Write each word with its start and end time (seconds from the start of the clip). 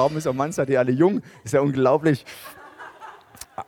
Raum 0.00 0.16
ist, 0.16 0.28
seid 0.54 0.70
ihr 0.70 0.78
alle 0.78 0.92
jung. 0.92 1.20
Ist 1.44 1.54
ja 1.54 1.60
unglaublich. 1.60 2.24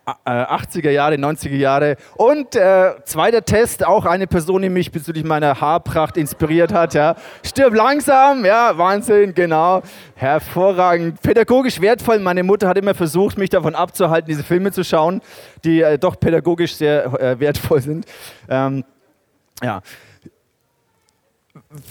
80er 0.06 0.88
äh, 0.88 0.94
Jahre, 0.94 1.14
90er 1.16 1.56
Jahre. 1.56 1.96
Und 2.16 2.56
äh, 2.56 2.94
zweiter 3.04 3.44
Test, 3.44 3.86
auch 3.86 4.04
eine 4.04 4.26
Person, 4.26 4.62
die 4.62 4.68
mich 4.68 4.90
bezüglich 4.90 5.24
meiner 5.24 5.60
Haarpracht 5.60 6.16
inspiriert 6.16 6.72
hat. 6.72 6.94
Ja. 6.94 7.16
Stirb 7.42 7.74
langsam, 7.74 8.44
ja, 8.44 8.76
Wahnsinn, 8.76 9.34
genau. 9.34 9.82
Hervorragend. 10.14 11.20
Pädagogisch 11.22 11.80
wertvoll. 11.80 12.18
Meine 12.18 12.42
Mutter 12.42 12.68
hat 12.68 12.78
immer 12.78 12.94
versucht, 12.94 13.38
mich 13.38 13.50
davon 13.50 13.74
abzuhalten, 13.74 14.28
diese 14.28 14.42
Filme 14.42 14.72
zu 14.72 14.84
schauen, 14.84 15.20
die 15.64 15.82
äh, 15.82 15.98
doch 15.98 16.18
pädagogisch 16.18 16.74
sehr 16.74 17.04
äh, 17.20 17.38
wertvoll 17.38 17.80
sind. 17.80 18.06
Ähm, 18.48 18.84
ja. 19.62 19.82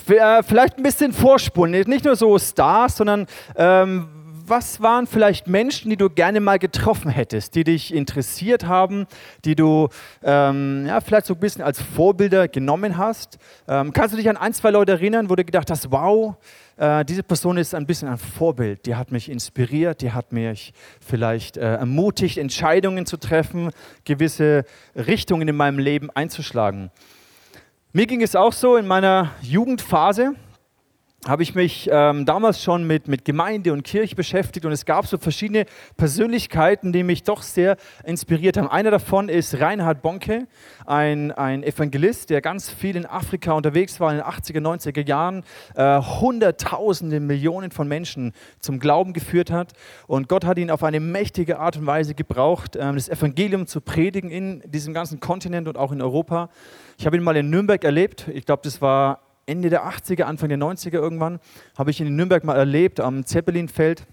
Äh, 0.08 0.42
vielleicht 0.42 0.76
ein 0.76 0.82
bisschen 0.82 1.12
vorspulen, 1.12 1.84
nicht 1.88 2.04
nur 2.04 2.16
so 2.16 2.38
Stars, 2.38 2.96
sondern 2.96 3.26
ähm, 3.56 4.21
was 4.46 4.80
waren 4.80 5.06
vielleicht 5.06 5.46
Menschen, 5.46 5.90
die 5.90 5.96
du 5.96 6.10
gerne 6.10 6.40
mal 6.40 6.58
getroffen 6.58 7.10
hättest, 7.10 7.54
die 7.54 7.64
dich 7.64 7.94
interessiert 7.94 8.66
haben, 8.66 9.06
die 9.44 9.54
du 9.54 9.88
ähm, 10.22 10.84
ja, 10.86 11.00
vielleicht 11.00 11.26
so 11.26 11.34
ein 11.34 11.40
bisschen 11.40 11.62
als 11.62 11.80
Vorbilder 11.80 12.48
genommen 12.48 12.96
hast? 12.96 13.38
Ähm, 13.68 13.92
kannst 13.92 14.14
du 14.14 14.16
dich 14.16 14.28
an 14.28 14.36
ein, 14.36 14.52
zwei 14.52 14.70
Leute 14.70 14.92
erinnern, 14.92 15.30
wo 15.30 15.36
du 15.36 15.44
gedacht 15.44 15.70
hast, 15.70 15.90
wow, 15.90 16.36
äh, 16.76 17.04
diese 17.04 17.22
Person 17.22 17.56
ist 17.56 17.74
ein 17.74 17.86
bisschen 17.86 18.08
ein 18.08 18.18
Vorbild, 18.18 18.86
die 18.86 18.96
hat 18.96 19.12
mich 19.12 19.30
inspiriert, 19.30 20.02
die 20.02 20.12
hat 20.12 20.32
mich 20.32 20.72
vielleicht 21.00 21.56
äh, 21.56 21.74
ermutigt, 21.76 22.38
Entscheidungen 22.38 23.06
zu 23.06 23.16
treffen, 23.16 23.70
gewisse 24.04 24.64
Richtungen 24.96 25.48
in 25.48 25.56
meinem 25.56 25.78
Leben 25.78 26.10
einzuschlagen. 26.10 26.90
Mir 27.92 28.06
ging 28.06 28.22
es 28.22 28.34
auch 28.34 28.52
so 28.52 28.76
in 28.76 28.86
meiner 28.86 29.32
Jugendphase 29.42 30.34
habe 31.26 31.44
ich 31.44 31.54
mich 31.54 31.88
ähm, 31.92 32.26
damals 32.26 32.60
schon 32.60 32.84
mit, 32.84 33.06
mit 33.06 33.24
Gemeinde 33.24 33.72
und 33.72 33.84
Kirche 33.84 34.16
beschäftigt 34.16 34.66
und 34.66 34.72
es 34.72 34.84
gab 34.84 35.06
so 35.06 35.18
verschiedene 35.18 35.66
Persönlichkeiten, 35.96 36.92
die 36.92 37.04
mich 37.04 37.22
doch 37.22 37.42
sehr 37.42 37.76
inspiriert 38.04 38.56
haben. 38.56 38.66
Einer 38.66 38.90
davon 38.90 39.28
ist 39.28 39.60
Reinhard 39.60 40.02
Bonke, 40.02 40.48
ein, 40.84 41.30
ein 41.30 41.62
Evangelist, 41.62 42.30
der 42.30 42.40
ganz 42.40 42.70
viel 42.70 42.96
in 42.96 43.06
Afrika 43.06 43.52
unterwegs 43.52 44.00
war 44.00 44.10
in 44.10 44.18
den 44.18 44.26
80er, 44.26 44.60
90er 44.60 45.06
Jahren, 45.06 45.44
äh, 45.76 46.00
Hunderttausende, 46.00 47.20
Millionen 47.20 47.70
von 47.70 47.86
Menschen 47.86 48.32
zum 48.58 48.80
Glauben 48.80 49.12
geführt 49.12 49.52
hat 49.52 49.74
und 50.08 50.28
Gott 50.28 50.44
hat 50.44 50.58
ihn 50.58 50.72
auf 50.72 50.82
eine 50.82 50.98
mächtige 50.98 51.60
Art 51.60 51.76
und 51.76 51.86
Weise 51.86 52.14
gebraucht, 52.14 52.74
äh, 52.74 52.92
das 52.92 53.08
Evangelium 53.08 53.68
zu 53.68 53.80
predigen 53.80 54.28
in 54.28 54.60
diesem 54.66 54.92
ganzen 54.92 55.20
Kontinent 55.20 55.68
und 55.68 55.78
auch 55.78 55.92
in 55.92 56.02
Europa. 56.02 56.48
Ich 56.98 57.06
habe 57.06 57.16
ihn 57.16 57.22
mal 57.22 57.36
in 57.36 57.48
Nürnberg 57.48 57.84
erlebt. 57.84 58.26
Ich 58.32 58.44
glaube, 58.44 58.62
das 58.64 58.82
war 58.82 59.20
Ende 59.46 59.70
der 59.70 59.84
80er, 59.84 60.22
Anfang 60.22 60.48
der 60.48 60.58
90er 60.58 60.94
irgendwann, 60.94 61.40
habe 61.76 61.90
ich 61.90 62.00
in 62.00 62.14
Nürnberg 62.14 62.44
mal 62.44 62.56
erlebt, 62.56 63.00
am 63.00 63.26
Zeppelinfeld. 63.26 64.06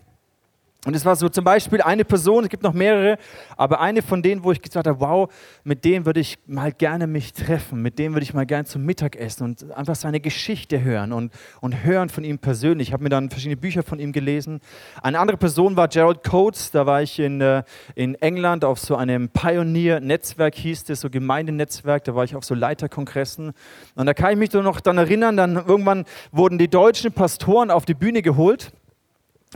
Und 0.85 0.95
es 0.95 1.03
war 1.03 1.17
so 1.17 1.27
zum 1.27 1.43
Beispiel 1.43 1.81
eine 1.81 2.05
Person, 2.05 2.45
es 2.45 2.49
gibt 2.49 2.63
noch 2.63 2.71
mehrere, 2.71 3.17
aber 3.57 3.81
eine 3.81 4.01
von 4.01 4.23
denen, 4.23 4.45
wo 4.45 4.53
ich 4.53 4.61
gesagt 4.61 4.87
habe, 4.87 5.01
wow, 5.01 5.29
mit 5.65 5.83
dem 5.83 6.05
würde 6.05 6.21
ich 6.21 6.39
mal 6.47 6.71
gerne 6.71 7.05
mich 7.05 7.33
treffen, 7.33 7.81
mit 7.81 7.99
dem 7.99 8.13
würde 8.13 8.23
ich 8.23 8.33
mal 8.33 8.45
gerne 8.45 8.63
zum 8.63 8.85
Mittagessen 8.85 9.43
und 9.43 9.71
einfach 9.73 9.95
seine 9.95 10.21
Geschichte 10.21 10.81
hören 10.81 11.11
und, 11.11 11.33
und 11.59 11.83
hören 11.83 12.07
von 12.07 12.23
ihm 12.23 12.39
persönlich. 12.39 12.87
Ich 12.87 12.93
habe 12.93 13.03
mir 13.03 13.09
dann 13.09 13.29
verschiedene 13.29 13.57
Bücher 13.57 13.83
von 13.83 13.99
ihm 13.99 14.13
gelesen. 14.13 14.61
Eine 15.03 15.19
andere 15.19 15.35
Person 15.35 15.75
war 15.75 15.89
Gerald 15.89 16.23
Coates, 16.23 16.71
da 16.71 16.85
war 16.85 17.01
ich 17.01 17.19
in, 17.19 17.41
äh, 17.41 17.63
in 17.95 18.15
England 18.15 18.63
auf 18.63 18.79
so 18.79 18.95
einem 18.95 19.27
Pioneer-Netzwerk, 19.27 20.55
hieß 20.55 20.85
das, 20.85 21.01
so 21.01 21.09
Gemeindenetzwerk, 21.09 22.05
da 22.05 22.15
war 22.15 22.23
ich 22.23 22.37
auf 22.37 22.45
so 22.45 22.55
Leiterkongressen. 22.55 23.51
Und 23.95 24.05
da 24.05 24.13
kann 24.13 24.31
ich 24.31 24.37
mich 24.37 24.53
noch 24.53 24.79
dann 24.79 24.97
erinnern, 24.97 25.35
dann 25.35 25.57
irgendwann 25.57 26.05
wurden 26.31 26.57
die 26.57 26.69
deutschen 26.69 27.11
Pastoren 27.11 27.69
auf 27.69 27.83
die 27.83 27.95
Bühne 27.95 28.21
geholt 28.21 28.71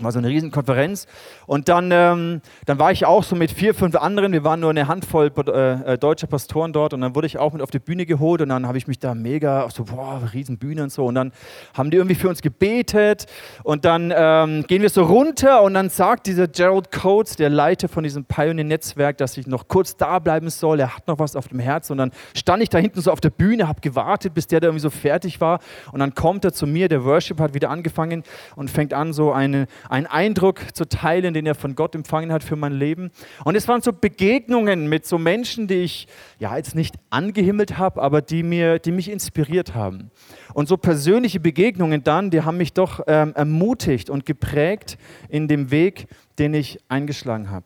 war 0.02 0.12
so 0.12 0.18
eine 0.18 0.28
Riesenkonferenz. 0.28 1.06
Und 1.46 1.70
dann, 1.70 1.92
ähm, 1.92 2.42
dann 2.66 2.80
war 2.80 2.92
ich 2.92 3.06
auch 3.06 3.24
so 3.24 3.36
mit 3.36 3.52
vier, 3.52 3.76
fünf 3.76 3.96
anderen. 3.96 4.34
Wir 4.34 4.44
waren 4.44 4.60
nur 4.60 4.72
eine 4.72 4.88
Handvoll 4.88 5.32
äh, 5.48 5.94
äh, 5.94 5.98
deutscher 6.00 6.26
Pastoren 6.26 6.74
dort. 6.74 6.96
Und 6.96 7.02
dann 7.02 7.14
wurde 7.14 7.28
ich 7.28 7.38
auch 7.38 7.54
mit 7.54 7.62
auf 7.62 7.70
die 7.70 7.78
Bühne 7.78 8.08
geholt. 8.08 8.42
Und 8.42 8.50
dann 8.50 8.66
habe 8.66 8.80
ich 8.80 8.88
mich 8.88 8.98
da 8.98 9.14
mega, 9.14 9.70
so, 9.70 9.84
boah, 9.84 10.20
Riesenbühne 10.34 10.82
und 10.82 10.92
so. 10.92 11.06
Und 11.06 11.14
dann 11.14 11.32
haben 11.76 11.92
die 11.92 11.98
irgendwie 11.98 12.16
für 12.16 12.28
uns 12.28 12.42
gebetet. 12.42 13.28
Und 13.64 13.86
dann 13.86 14.12
ähm, 14.16 14.66
gehen 14.66 14.82
wir 14.82 14.90
so 14.90 15.04
runter. 15.04 15.62
Und 15.62 15.76
dann 15.76 15.90
sagt 15.90 16.26
dieser 16.26 16.48
Gerald 16.48 16.92
Coates, 16.92 17.36
der 17.36 17.52
Leiter 17.52 17.88
von 17.88 18.04
diesem 18.04 18.26
Pioneer-Netzwerk, 18.26 19.20
dass 19.20 19.38
ich 19.38 19.46
noch 19.46 19.68
kurz 19.68 19.96
da 19.96 20.18
bleiben 20.18 20.50
soll. 20.50 20.80
Er 20.80 20.96
hat 20.96 21.08
noch 21.08 21.20
was 21.20 21.36
auf 21.36 21.50
dem 21.50 21.60
Herz. 21.60 21.92
Und 21.92 22.00
dann 22.00 22.10
stand 22.36 22.64
ich 22.64 22.70
da 22.70 22.80
hinten 22.80 23.00
so 23.00 23.12
auf 23.12 23.22
der 23.22 23.30
Bühne, 23.30 23.68
habe 23.68 23.82
gewartet, 23.82 24.34
bis 24.34 24.48
der 24.48 24.60
da 24.60 24.70
irgendwie 24.70 24.82
so 24.82 24.90
fertig 24.90 25.40
war. 25.40 25.60
Und 25.92 26.00
dann 26.00 26.16
kommt 26.16 26.46
er 26.46 26.52
zu 26.52 26.66
mir. 26.66 26.90
Der 26.90 27.06
Worship 27.06 27.40
hat 27.40 27.54
wieder 27.54 27.70
angefangen 27.70 28.24
und 28.56 28.72
fängt 28.72 28.96
an, 28.96 29.14
so 29.14 29.32
eine 29.32 29.68
einen 29.90 30.06
Eindruck 30.06 30.76
zu 30.76 30.88
teilen, 30.88 31.34
den 31.34 31.46
er 31.46 31.56
von 31.56 31.76
Gott 31.76 31.96
empfangen 31.96 32.32
hat 32.32 32.44
für 32.44 32.56
mein 32.56 32.74
Leben. 32.74 33.12
Und 33.44 33.56
es 33.56 33.68
waren 33.68 33.82
so 33.82 33.94
Begegnungen 33.94 34.88
mit 34.88 35.06
so 35.06 35.18
Menschen, 35.18 35.68
die 35.68 35.76
ich 35.76 36.08
ja 36.40 36.56
jetzt 36.58 36.76
nicht 36.76 36.96
angehimmelt 37.10 37.78
habe, 37.78 38.02
aber 38.02 38.22
die, 38.22 38.44
mir, 38.44 38.80
die 38.80 38.92
mich 38.92 39.10
inspiriert 39.10 39.76
haben. 39.76 40.12
Und 40.54 40.68
so 40.68 40.78
persönliche 40.78 41.40
Begegnungen 41.40 42.04
dann, 42.04 42.30
die 42.30 42.42
haben 42.42 42.58
mich 42.58 42.74
doch 42.74 43.02
ähm, 43.08 43.34
ermutigt 43.36 44.10
und 44.10 44.26
geprägt 44.26 44.98
in 45.30 45.48
dem 45.48 45.72
Weg, 45.72 46.08
den 46.40 46.54
ich 46.54 46.80
eingeschlagen 46.90 47.50
habe. 47.50 47.66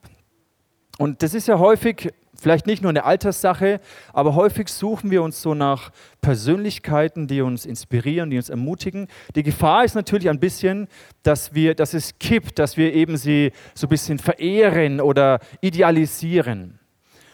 Und 0.97 1.21
das 1.21 1.33
ist 1.33 1.47
ja 1.47 1.59
häufig 1.59 2.11
Vielleicht 2.39 2.67
nicht 2.67 2.83
nur 2.83 2.89
eine 2.89 3.03
Alterssache, 3.03 3.79
aber 4.13 4.35
häufig 4.35 4.69
suchen 4.69 5.09
wir 5.09 5.23
uns 5.23 5.41
so 5.41 5.55
nach 5.55 5.91
Persönlichkeiten, 6.21 7.27
die 7.27 7.41
uns 7.41 7.65
inspirieren, 7.65 8.29
die 8.29 8.37
uns 8.37 8.49
ermutigen. 8.49 9.07
Die 9.35 9.41
Gefahr 9.41 9.83
ist 9.83 9.95
natürlich 9.95 10.29
ein 10.29 10.39
bisschen, 10.39 10.87
dass, 11.23 11.55
wir, 11.55 11.73
dass 11.73 11.95
es 11.95 12.19
kippt, 12.19 12.59
dass 12.59 12.77
wir 12.77 12.93
eben 12.93 13.17
sie 13.17 13.51
so 13.73 13.87
ein 13.87 13.89
bisschen 13.89 14.19
verehren 14.19 15.01
oder 15.01 15.39
idealisieren. 15.61 16.79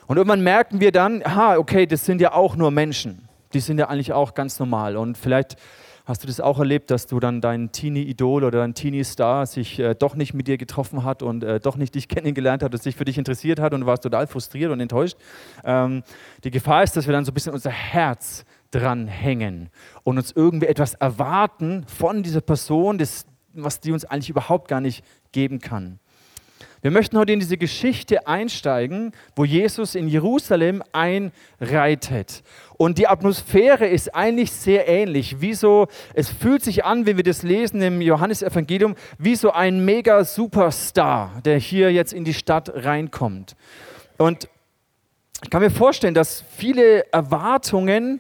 Und 0.08 0.18
irgendwann 0.18 0.42
merken 0.42 0.80
wir 0.80 0.92
dann, 0.92 1.22
aha, 1.26 1.58
okay, 1.58 1.86
das 1.86 2.06
sind 2.06 2.22
ja 2.22 2.34
auch 2.34 2.56
nur 2.56 2.72
Menschen. 2.72 3.28
Die 3.54 3.60
sind 3.60 3.78
ja 3.80 3.90
eigentlich 3.90 4.14
auch 4.14 4.34
ganz 4.34 4.58
normal. 4.60 4.96
Und 4.96 5.18
vielleicht 5.18 5.58
Hast 6.06 6.22
du 6.22 6.28
das 6.28 6.42
auch 6.42 6.60
erlebt, 6.60 6.92
dass 6.92 7.08
du 7.08 7.22
dann 7.22 7.40
dein 7.40 7.72
Teenie-Idol 7.72 8.44
oder 8.44 8.60
dein 8.60 8.74
Teenie-Star 8.74 9.46
sich 9.46 9.80
äh, 9.80 9.96
doch 9.96 10.16
nicht 10.16 10.34
mit 10.34 10.50
dir 10.50 10.58
getroffen 10.58 11.06
hat 11.06 11.24
und 11.24 11.46
äh, 11.46 11.62
doch 11.62 11.78
nicht 11.78 11.96
dich 11.96 12.08
kennengelernt 12.10 12.62
hat 12.62 12.74
und 12.74 12.84
sich 12.84 12.98
für 12.98 13.06
dich 13.06 13.18
interessiert 13.18 13.60
hat 13.60 13.74
und 13.74 13.86
warst 13.86 14.04
total 14.04 14.28
frustriert 14.28 14.72
und 14.72 14.82
enttäuscht? 14.82 15.18
Ähm, 15.64 16.04
die 16.44 16.52
Gefahr 16.52 16.84
ist, 16.84 16.98
dass 16.98 17.08
wir 17.08 17.14
dann 17.14 17.24
so 17.24 17.32
ein 17.32 17.34
bisschen 17.34 17.54
unser 17.54 17.70
Herz 17.70 18.44
dran 18.72 19.08
hängen 19.08 19.70
und 20.04 20.18
uns 20.18 20.34
irgendwie 20.34 20.66
etwas 20.66 20.94
erwarten 20.96 21.86
von 21.88 22.22
dieser 22.22 22.42
Person, 22.42 22.98
das, 22.98 23.26
was 23.54 23.80
die 23.80 23.94
uns 23.94 24.04
eigentlich 24.04 24.30
überhaupt 24.30 24.68
gar 24.68 24.82
nicht 24.82 25.06
geben 25.32 25.60
kann. 25.60 26.00
Wir 26.84 26.92
möchten 26.92 27.18
heute 27.18 27.32
in 27.32 27.40
diese 27.40 27.56
Geschichte 27.56 28.28
einsteigen, 28.28 29.14
wo 29.38 29.46
Jesus 29.46 29.96
in 29.96 30.10
Jerusalem 30.10 30.84
einreitet. 30.92 32.44
Und 32.76 32.98
die 32.98 33.08
Atmosphäre 33.08 33.88
ist 33.88 34.14
eigentlich 34.14 34.52
sehr 34.52 34.86
ähnlich. 34.90 35.40
Wie 35.40 35.52
es 35.52 36.30
fühlt 36.30 36.62
sich 36.62 36.84
an, 36.84 37.06
wenn 37.06 37.16
wir 37.16 37.24
das 37.24 37.42
lesen 37.42 37.82
im 37.82 38.02
Johannesevangelium, 38.02 38.96
wie 39.18 39.38
so 39.38 39.52
ein 39.52 39.86
mega 39.86 40.26
Superstar, 40.26 41.42
der 41.46 41.58
hier 41.58 41.90
jetzt 41.90 42.12
in 42.12 42.26
die 42.26 42.34
Stadt 42.34 42.70
reinkommt. 42.76 43.56
Und 44.18 44.50
ich 45.42 45.50
kann 45.50 45.62
mir 45.62 45.72
vorstellen, 45.72 46.14
dass 46.14 46.44
viele 46.58 47.10
Erwartungen 47.14 48.20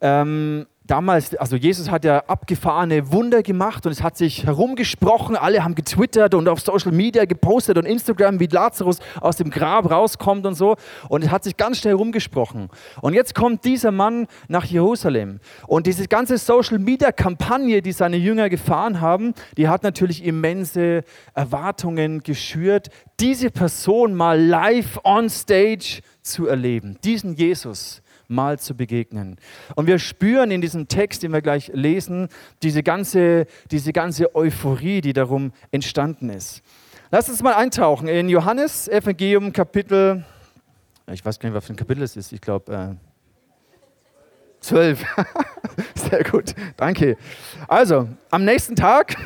ähm, 0.00 0.66
damals, 0.88 1.34
also 1.36 1.56
Jesus 1.56 1.90
hat 1.90 2.04
ja 2.04 2.24
abgefahrene 2.26 3.12
Wunder 3.12 3.42
gemacht 3.42 3.86
und 3.86 3.92
es 3.92 4.02
hat 4.02 4.16
sich 4.16 4.44
herumgesprochen, 4.44 5.36
alle 5.36 5.62
haben 5.62 5.74
getwittert 5.74 6.34
und 6.34 6.48
auf 6.48 6.60
Social 6.60 6.92
Media 6.92 7.24
gepostet 7.26 7.78
und 7.78 7.84
Instagram, 7.84 8.40
wie 8.40 8.46
Lazarus 8.46 8.98
aus 9.20 9.36
dem 9.36 9.50
Grab 9.50 9.90
rauskommt 9.90 10.46
und 10.46 10.54
so. 10.54 10.76
Und 11.08 11.24
es 11.24 11.30
hat 11.30 11.44
sich 11.44 11.56
ganz 11.56 11.78
schnell 11.78 11.92
herumgesprochen. 11.92 12.68
Und 13.00 13.14
jetzt 13.14 13.34
kommt 13.34 13.64
dieser 13.64 13.92
Mann 13.92 14.26
nach 14.48 14.64
Jerusalem. 14.64 15.40
Und 15.66 15.86
diese 15.86 16.08
ganze 16.08 16.38
Social 16.38 16.78
Media 16.78 17.12
Kampagne, 17.12 17.82
die 17.82 17.92
seine 17.92 18.16
Jünger 18.16 18.48
gefahren 18.48 19.00
haben, 19.00 19.34
die 19.56 19.68
hat 19.68 19.82
natürlich 19.82 20.24
immense 20.24 21.04
Erwartungen 21.34 22.22
geschürt, 22.22 22.88
diese 23.20 23.50
Person 23.50 24.14
mal 24.14 24.40
live 24.40 24.98
on 25.04 25.28
stage 25.28 26.00
zu 26.22 26.46
erleben. 26.46 26.98
Diesen 27.04 27.34
Jesus 27.34 28.02
mal 28.28 28.58
zu 28.58 28.76
begegnen. 28.76 29.36
Und 29.74 29.86
wir 29.86 29.98
spüren 29.98 30.50
in 30.50 30.60
diesem 30.60 30.86
Text, 30.86 31.22
den 31.22 31.32
wir 31.32 31.42
gleich 31.42 31.70
lesen, 31.74 32.28
diese 32.62 32.82
ganze, 32.82 33.46
diese 33.70 33.92
ganze 33.92 34.34
Euphorie, 34.34 35.00
die 35.00 35.14
darum 35.14 35.52
entstanden 35.70 36.30
ist. 36.30 36.62
Lass 37.10 37.28
uns 37.28 37.42
mal 37.42 37.54
eintauchen 37.54 38.06
in 38.06 38.28
Johannes 38.28 38.86
Evangelium 38.86 39.52
Kapitel, 39.52 40.24
ich 41.10 41.24
weiß 41.24 41.38
gar 41.40 41.48
nicht, 41.48 41.56
was 41.56 41.64
für 41.64 41.72
ein 41.72 41.76
Kapitel 41.76 42.02
es 42.02 42.16
ist, 42.16 42.32
ich 42.32 42.40
glaube 42.40 42.98
äh, 43.00 43.08
12. 44.60 45.04
Sehr 45.94 46.24
gut, 46.24 46.54
danke. 46.76 47.16
Also, 47.66 48.08
am 48.30 48.44
nächsten 48.44 48.76
Tag 48.76 49.16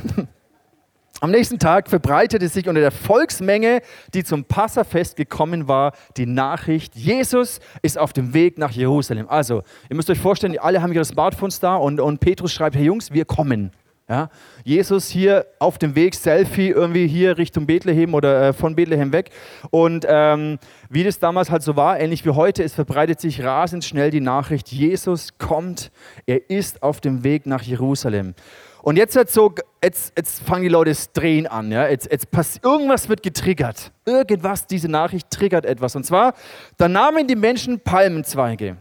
am 1.23 1.31
nächsten 1.31 1.61
Tag 1.61 1.89
verbreitete 1.89 2.49
sich 2.49 2.69
unter 2.69 2.81
der 2.81 2.91
Volksmenge, 2.91 3.83
die 4.13 4.25
zum 4.25 4.45
Passafest 4.45 5.15
gekommen 5.15 5.69
war, 5.69 5.93
die 6.17 6.27
Nachricht, 6.27 6.97
Jesus 6.97 7.61
ist 7.81 7.97
auf 7.97 8.13
dem 8.13 8.35
Weg 8.35 8.59
nach 8.59 8.73
Jerusalem. 8.73 9.29
Also, 9.29 9.63
ihr 9.89 9.95
müsst 9.95 10.11
euch 10.11 10.19
vorstellen, 10.19 10.59
alle 10.59 10.83
haben 10.83 10.93
ihre 10.93 11.05
Smartphones 11.05 11.61
da 11.61 11.77
und, 11.77 12.01
und 12.01 12.19
Petrus 12.19 12.53
schreibt, 12.53 12.75
Herr 12.75 12.83
Jungs, 12.83 13.13
wir 13.13 13.25
kommen. 13.25 13.71
Ja? 14.09 14.31
Jesus 14.65 15.11
hier 15.11 15.47
auf 15.61 15.79
dem 15.79 15.95
Weg, 15.95 16.17
Selfie 16.17 16.71
irgendwie 16.71 17.07
hier 17.07 17.39
Richtung 17.39 17.67
Bethlehem 17.67 18.15
oder 18.15 18.49
äh, 18.49 18.53
von 18.53 18.75
Bethlehem 18.75 19.13
weg. 19.13 19.31
Und 19.71 20.05
ähm, 20.09 20.59
wie 20.91 21.05
das 21.05 21.21
damals 21.21 21.53
halt 21.53 21.63
so 21.63 21.77
war, 21.77 22.01
ähnlich 22.01 22.25
wie 22.25 22.31
heute, 22.31 22.65
es 22.65 22.75
verbreitet 22.75 23.21
sich 23.21 23.45
rasend 23.45 23.85
schnell 23.85 24.11
die 24.11 24.21
Nachricht, 24.21 24.73
Jesus 24.73 25.39
kommt, 25.39 25.93
er 26.27 26.51
ist 26.51 26.83
auf 26.83 27.01
dem 27.01 27.23
Weg 27.23 27.47
nach 27.47 27.63
Jerusalem. 27.63 28.35
Und 28.83 28.97
jetzt, 28.97 29.15
wird 29.15 29.31
so, 29.31 29.55
jetzt, 29.83 30.13
jetzt 30.17 30.43
fangen 30.43 30.65
die 30.65 30.69
Leute 30.69 30.91
das 30.91 31.13
Drehen 31.13 31.47
an. 31.47 31.71
Ja? 31.71 31.89
Jetzt, 31.89 32.11
jetzt 32.11 32.29
irgendwas 32.63 33.09
wird 33.09 33.23
getriggert. 33.23 33.93
Irgendwas, 34.05 34.67
diese 34.67 34.89
Nachricht 34.89 35.31
triggert 35.31 35.65
etwas. 35.65 35.95
Und 35.97 36.05
zwar, 36.05 36.35
da 36.77 36.89
nahmen 36.89 37.27
die 37.27 37.37
Menschen 37.37 37.81
Palmenzweige 37.81 38.77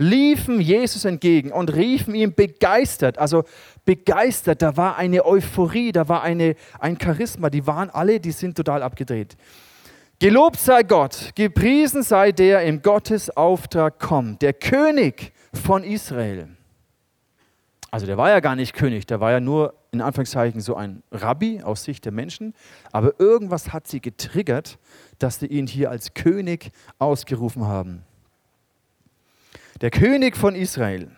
liefen 0.00 0.62
Jesus 0.62 1.04
entgegen 1.04 1.52
und 1.52 1.74
riefen 1.74 2.14
ihm 2.14 2.34
begeistert, 2.34 3.18
also 3.18 3.44
begeistert, 3.84 4.62
da 4.62 4.74
war 4.78 4.96
eine 4.96 5.26
Euphorie, 5.26 5.92
da 5.92 6.08
war 6.08 6.22
eine, 6.22 6.56
ein 6.78 6.98
Charisma, 6.98 7.50
die 7.50 7.66
waren 7.66 7.90
alle, 7.90 8.18
die 8.18 8.32
sind 8.32 8.56
total 8.56 8.82
abgedreht. 8.82 9.36
Gelobt 10.18 10.58
sei 10.58 10.84
Gott, 10.84 11.32
gepriesen 11.34 12.02
sei 12.02 12.32
der 12.32 12.62
im 12.62 12.80
Gottesauftrag 12.80 13.98
kommt, 13.98 14.40
der 14.40 14.54
König 14.54 15.32
von 15.52 15.84
Israel. 15.84 16.48
Also 17.90 18.06
der 18.06 18.16
war 18.16 18.30
ja 18.30 18.40
gar 18.40 18.56
nicht 18.56 18.72
König, 18.72 19.06
der 19.06 19.20
war 19.20 19.32
ja 19.32 19.40
nur 19.40 19.74
in 19.90 20.00
Anführungszeichen 20.00 20.60
so 20.60 20.76
ein 20.76 21.02
Rabbi 21.10 21.62
aus 21.62 21.82
Sicht 21.84 22.04
der 22.04 22.12
Menschen, 22.12 22.54
aber 22.92 23.18
irgendwas 23.18 23.72
hat 23.72 23.88
sie 23.88 24.00
getriggert, 24.00 24.78
dass 25.18 25.40
sie 25.40 25.46
ihn 25.46 25.66
hier 25.66 25.90
als 25.90 26.14
König 26.14 26.70
ausgerufen 26.98 27.66
haben 27.66 28.04
der 29.80 29.90
König 29.90 30.36
von 30.36 30.54
Israel. 30.54 31.10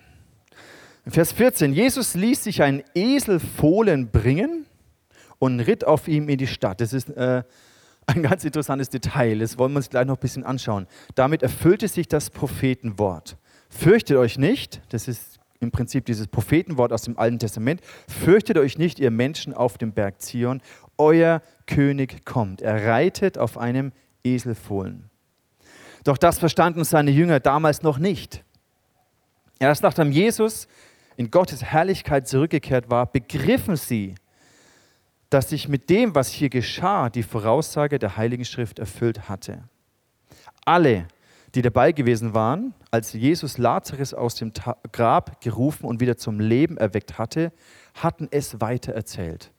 Vers 1.06 1.32
14, 1.32 1.72
Jesus 1.72 2.14
ließ 2.14 2.44
sich 2.44 2.62
einen 2.62 2.82
Esel 2.94 3.40
Fohlen 3.40 4.10
bringen 4.10 4.66
und 5.38 5.60
ritt 5.60 5.84
auf 5.84 6.06
ihm 6.06 6.28
in 6.28 6.38
die 6.38 6.46
Stadt. 6.46 6.80
Das 6.80 6.92
ist 6.92 7.10
äh, 7.10 7.42
ein 8.06 8.22
ganz 8.22 8.44
interessantes 8.44 8.88
Detail, 8.88 9.40
das 9.40 9.58
wollen 9.58 9.72
wir 9.72 9.78
uns 9.78 9.90
gleich 9.90 10.06
noch 10.06 10.16
ein 10.16 10.20
bisschen 10.20 10.44
anschauen. 10.44 10.86
Damit 11.16 11.42
erfüllte 11.42 11.88
sich 11.88 12.06
das 12.06 12.30
Prophetenwort. 12.30 13.36
Fürchtet 13.68 14.16
euch 14.16 14.38
nicht, 14.38 14.80
das 14.90 15.08
ist 15.08 15.40
im 15.62 15.70
Prinzip 15.70 16.04
dieses 16.04 16.26
Prophetenwort 16.26 16.92
aus 16.92 17.02
dem 17.02 17.18
Alten 17.18 17.38
Testament, 17.38 17.80
fürchtet 18.08 18.58
euch 18.58 18.78
nicht, 18.78 18.98
ihr 18.98 19.10
Menschen 19.10 19.54
auf 19.54 19.78
dem 19.78 19.92
Berg 19.92 20.20
Zion, 20.20 20.60
euer 20.98 21.40
König 21.66 22.24
kommt. 22.24 22.60
Er 22.60 22.86
reitet 22.86 23.38
auf 23.38 23.56
einem 23.56 23.92
Eselfohlen. 24.24 25.08
Doch 26.04 26.18
das 26.18 26.38
verstanden 26.38 26.84
seine 26.84 27.10
Jünger 27.10 27.40
damals 27.40 27.82
noch 27.82 27.98
nicht. 27.98 28.44
Erst 29.58 29.82
nachdem 29.84 30.10
Jesus 30.10 30.66
in 31.16 31.30
Gottes 31.30 31.62
Herrlichkeit 31.62 32.26
zurückgekehrt 32.26 32.90
war, 32.90 33.06
begriffen 33.06 33.76
sie, 33.76 34.16
dass 35.30 35.50
sich 35.50 35.68
mit 35.68 35.88
dem, 35.88 36.14
was 36.14 36.28
hier 36.28 36.50
geschah, 36.50 37.08
die 37.08 37.22
Voraussage 37.22 37.98
der 37.98 38.16
Heiligen 38.16 38.44
Schrift 38.44 38.78
erfüllt 38.78 39.28
hatte. 39.28 39.62
Alle, 40.64 41.06
die 41.54 41.62
dabei 41.62 41.92
gewesen 41.92 42.34
waren, 42.34 42.74
als 42.90 43.12
Jesus 43.12 43.58
Lazarus 43.58 44.14
aus 44.14 44.34
dem 44.36 44.52
Grab 44.92 45.40
gerufen 45.40 45.86
und 45.86 46.00
wieder 46.00 46.16
zum 46.16 46.40
Leben 46.40 46.76
erweckt 46.76 47.18
hatte, 47.18 47.52
hatten 47.94 48.28
es 48.30 48.60
weiter 48.60 48.92
erzählt. 48.92 49.52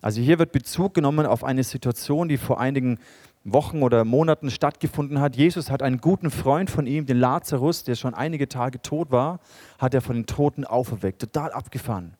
Also 0.00 0.20
hier 0.20 0.38
wird 0.38 0.52
Bezug 0.52 0.94
genommen 0.94 1.26
auf 1.26 1.42
eine 1.42 1.64
Situation, 1.64 2.28
die 2.28 2.36
vor 2.36 2.60
einigen 2.60 2.98
Wochen 3.44 3.82
oder 3.82 4.04
Monaten 4.04 4.50
stattgefunden 4.50 5.20
hat. 5.20 5.36
Jesus 5.36 5.70
hat 5.70 5.82
einen 5.82 5.98
guten 5.98 6.30
Freund 6.30 6.70
von 6.70 6.86
ihm, 6.86 7.06
den 7.06 7.18
Lazarus, 7.18 7.84
der 7.84 7.94
schon 7.94 8.14
einige 8.14 8.48
Tage 8.48 8.82
tot 8.82 9.10
war, 9.10 9.40
hat 9.78 9.94
er 9.94 10.02
von 10.02 10.16
den 10.16 10.26
Toten 10.26 10.64
auferweckt. 10.64 11.20
Total 11.20 11.52
abgefahren. 11.52 12.17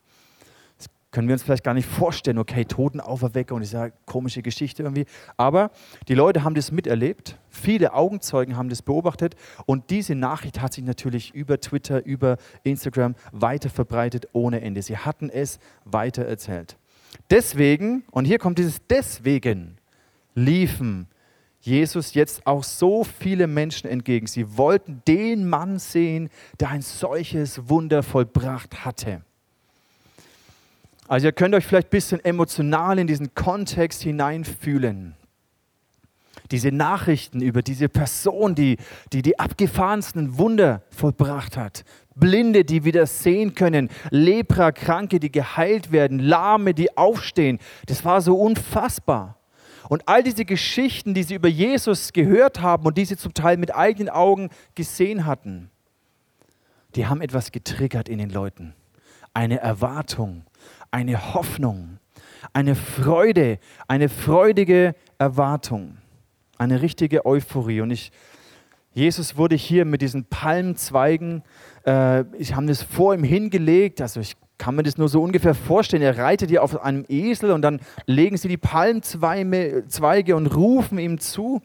Können 1.11 1.27
wir 1.27 1.33
uns 1.33 1.43
vielleicht 1.43 1.65
gar 1.65 1.73
nicht 1.73 1.89
vorstellen, 1.89 2.37
okay, 2.37 2.67
Toten 2.67 3.01
auferwecken 3.01 3.55
und 3.55 3.63
diese 3.63 3.93
komische 4.05 4.43
Geschichte 4.43 4.83
irgendwie. 4.83 5.07
Aber 5.39 5.71
die 6.07 6.15
Leute 6.15 6.45
haben 6.45 6.55
das 6.55 6.71
miterlebt, 6.71 7.39
viele 7.49 7.95
Augenzeugen 7.95 8.57
haben 8.57 8.69
das 8.69 8.83
beobachtet 8.83 9.35
und 9.65 9.89
diese 9.89 10.15
Nachricht 10.15 10.61
hat 10.61 10.75
sich 10.75 10.85
natürlich 10.85 11.35
über 11.35 11.61
Twitter, 11.61 12.05
über 12.05 12.37
Instagram 12.63 13.15
weiter 13.33 13.71
verbreitet 13.71 14.29
ohne 14.33 14.61
Ende. 14.61 14.83
Sie 14.83 14.99
hatten 14.99 15.31
es 15.31 15.59
weiter 15.87 16.27
erzählt. 16.27 16.77
Deswegen, 17.31 18.05
und 18.11 18.27
hier 18.27 18.39
kommt 18.39 18.59
dieses 18.59 18.79
deswegen, 18.87 19.79
liefen 20.35 21.09
Jesus 21.61 22.15
jetzt 22.15 22.47
auch 22.47 22.63
so 22.63 23.03
viele 23.03 23.47
Menschen 23.47 23.89
entgegen. 23.91 24.27
Sie 24.27 24.57
wollten 24.57 25.03
den 25.09 25.49
Mann 25.49 25.79
sehen, 25.79 26.29
der 26.61 26.71
ein 26.71 26.83
solches 26.83 27.69
Wunder 27.69 28.03
vollbracht 28.03 28.85
hatte. 28.85 29.23
Also 31.09 31.27
ihr 31.27 31.33
könnt 31.33 31.55
euch 31.55 31.67
vielleicht 31.67 31.89
ein 31.89 31.91
bisschen 31.91 32.25
emotional 32.25 32.99
in 32.99 33.07
diesen 33.07 33.35
Kontext 33.35 34.03
hineinfühlen. 34.03 35.15
Diese 36.51 36.71
Nachrichten 36.71 37.41
über 37.41 37.63
diese 37.63 37.89
Person, 37.89 38.55
die, 38.55 38.77
die 39.13 39.23
die 39.23 39.39
abgefahrensten 39.39 40.39
Wunder 40.39 40.83
vollbracht 40.91 41.57
hat. 41.57 41.85
Blinde, 42.15 42.65
die 42.65 42.85
wieder 42.85 43.07
sehen 43.07 43.55
können. 43.55 43.89
Lepra-Kranke, 44.11 45.19
die 45.19 45.33
geheilt 45.33 45.93
werden. 45.93 46.19
Lahme, 46.19 46.75
die 46.75 46.97
aufstehen. 46.97 47.59
Das 47.87 48.05
war 48.05 48.21
so 48.21 48.37
unfassbar. 48.37 49.39
Und 49.89 50.07
all 50.07 50.23
diese 50.23 50.45
Geschichten, 50.45 51.15
die 51.15 51.23
sie 51.23 51.35
über 51.35 51.49
Jesus 51.49 52.13
gehört 52.13 52.61
haben 52.61 52.85
und 52.85 52.99
die 52.99 53.07
sie 53.07 53.17
zum 53.17 53.33
Teil 53.33 53.57
mit 53.57 53.75
eigenen 53.75 54.11
Augen 54.11 54.51
gesehen 54.75 55.25
hatten, 55.25 55.71
die 56.95 57.07
haben 57.07 57.23
etwas 57.23 57.53
getriggert 57.53 58.09
in 58.09 58.19
den 58.19 58.31
Leuten. 58.31 58.75
Eine 59.33 59.61
Erwartung, 59.61 60.45
eine 60.91 61.35
Hoffnung, 61.35 61.99
eine 62.53 62.75
Freude, 62.75 63.59
eine 63.87 64.09
freudige 64.09 64.95
Erwartung, 65.19 65.99
eine 66.57 66.83
richtige 66.83 67.27
Euphorie. 67.27 67.81
Und 67.81 67.91
ich, 67.91 68.13
Jesus 68.93 69.37
wurde 69.37 69.57
hier 69.57 69.85
mit 69.85 70.03
diesen 70.03 70.25
Palmzweigen, 70.25 71.43
äh, 71.87 72.25
ich 72.37 72.55
habe 72.55 72.67
das 72.67 72.83
vor 72.83 73.15
ihm 73.15 73.25
hingelegt, 73.25 74.01
also 74.01 74.21
ich 74.21 74.37
kann 74.59 74.75
man 74.75 74.85
das 74.85 74.99
nur 74.99 75.09
so 75.09 75.23
ungefähr 75.23 75.55
vorstellen. 75.55 76.03
Er 76.03 76.19
reitet 76.19 76.51
hier 76.51 76.65
auf 76.65 76.83
einem 76.83 77.05
Esel 77.09 77.53
und 77.53 77.63
dann 77.63 77.81
legen 78.07 78.37
sie 78.37 78.49
die 78.49 78.57
Palmzweige 78.57 80.35
und 80.37 80.47
rufen 80.49 80.99
ihm 80.99 81.19
zu. 81.21 81.63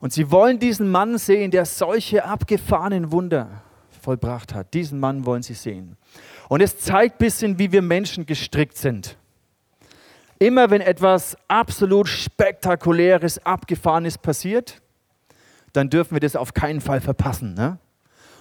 Und 0.00 0.12
sie 0.12 0.30
wollen 0.30 0.58
diesen 0.58 0.90
Mann 0.90 1.18
sehen, 1.18 1.50
der 1.50 1.66
solche 1.66 2.24
abgefahrenen 2.24 3.12
Wunder 3.12 3.62
vollbracht 4.08 4.54
hat. 4.54 4.72
Diesen 4.72 5.00
Mann 5.00 5.26
wollen 5.26 5.42
sie 5.42 5.52
sehen. 5.52 5.98
Und 6.48 6.62
es 6.62 6.78
zeigt 6.78 7.16
ein 7.16 7.18
bisschen, 7.18 7.58
wie 7.58 7.72
wir 7.72 7.82
Menschen 7.82 8.24
gestrickt 8.24 8.78
sind. 8.78 9.18
Immer 10.38 10.70
wenn 10.70 10.80
etwas 10.80 11.36
absolut 11.46 12.08
Spektakuläres, 12.08 13.44
Abgefahrenes 13.44 14.16
passiert, 14.16 14.80
dann 15.74 15.90
dürfen 15.90 16.14
wir 16.14 16.20
das 16.20 16.36
auf 16.36 16.54
keinen 16.54 16.80
Fall 16.80 17.02
verpassen. 17.02 17.52
Ne? 17.52 17.76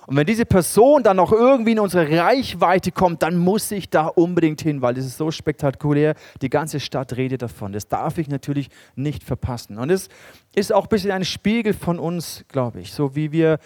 Und 0.08 0.16
wenn 0.16 0.26
diese 0.26 0.46
Person 0.46 1.04
dann 1.04 1.18
noch 1.18 1.34
irgendwie 1.34 1.74
in 1.74 1.82
unsere 1.82 2.10
Reichweite 2.18 2.94
kommt, 2.94 3.24
dann 3.24 3.38
muss 3.38 3.70
ich 3.72 3.90
da 3.90 4.08
unbedingt 4.08 4.62
hin, 4.62 4.82
weil 4.82 4.94
das 4.94 5.06
ist 5.06 5.18
so 5.18 5.32
spektakulär. 5.32 6.16
Die 6.42 6.50
ganze 6.50 6.80
Stadt 6.80 7.18
redet 7.18 7.42
davon. 7.42 7.74
Das 7.74 7.90
darf 7.90 8.18
ich 8.18 8.30
natürlich 8.30 8.70
nicht 8.96 9.22
verpassen. 9.22 9.78
Und 9.78 9.90
es 9.90 10.08
ist 10.56 10.72
auch 10.72 10.84
ein 10.84 10.90
bisschen 10.90 11.12
ein 11.12 11.26
Spiegel 11.26 11.74
von 11.74 12.00
uns, 12.00 12.46
glaube 12.48 12.80
ich, 12.80 12.94
so 12.94 13.18
wie 13.18 13.34
wir 13.34 13.60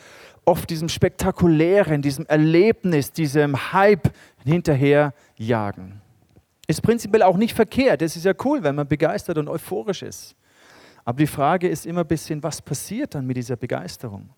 oft 0.45 0.69
diesem 0.69 0.89
Spektakulären, 0.89 2.01
diesem 2.01 2.25
Erlebnis, 2.25 3.12
diesem 3.12 3.74
Hype 3.74 4.12
hinterher 4.43 5.13
jagen. 5.38 6.01
Ist 6.67 6.81
prinzipiell 6.81 7.24
auch 7.24 7.38
nicht 7.38 7.55
verkehrt. 7.55 8.01
Das 8.01 8.15
ist 8.15 8.25
ja 8.25 8.33
cool, 8.43 8.63
wenn 8.63 8.75
man 8.75 8.88
begeistert 8.88 9.38
und 9.38 9.48
euphorisch 9.48 10.03
ist. 10.03 10.36
Aber 11.03 11.17
die 11.17 11.27
Frage 11.27 11.67
ist 11.67 11.86
immer 11.86 12.01
ein 12.01 12.07
bisschen, 12.07 12.41
was 12.43 12.62
passiert 12.62 13.15
dann 13.15 13.25
mit 13.25 13.38
dieser 13.38 13.55
Begeisterung? 13.55 14.29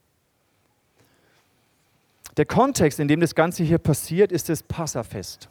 Der 2.38 2.45
Kontext, 2.45 3.00
in 3.00 3.07
dem 3.07 3.19
das 3.19 3.36
Ganze 3.36 3.63
hier 3.63 3.77
passiert, 3.77 4.31
ist 4.31 4.50
das 4.50 4.63
Passafest. 4.63 5.50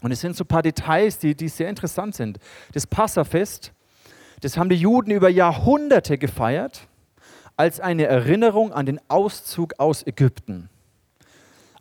Und 0.00 0.10
es 0.10 0.20
sind 0.20 0.36
so 0.36 0.44
ein 0.44 0.48
paar 0.48 0.62
Details, 0.62 1.18
die, 1.18 1.34
die 1.34 1.48
sehr 1.48 1.68
interessant 1.68 2.14
sind. 2.14 2.38
Das 2.72 2.86
Passafest, 2.86 3.72
das 4.40 4.56
haben 4.56 4.68
die 4.68 4.76
Juden 4.76 5.10
über 5.10 5.28
Jahrhunderte 5.28 6.18
gefeiert 6.18 6.88
als 7.56 7.80
eine 7.80 8.06
Erinnerung 8.06 8.72
an 8.72 8.86
den 8.86 9.00
Auszug 9.08 9.74
aus 9.78 10.06
Ägypten. 10.06 10.68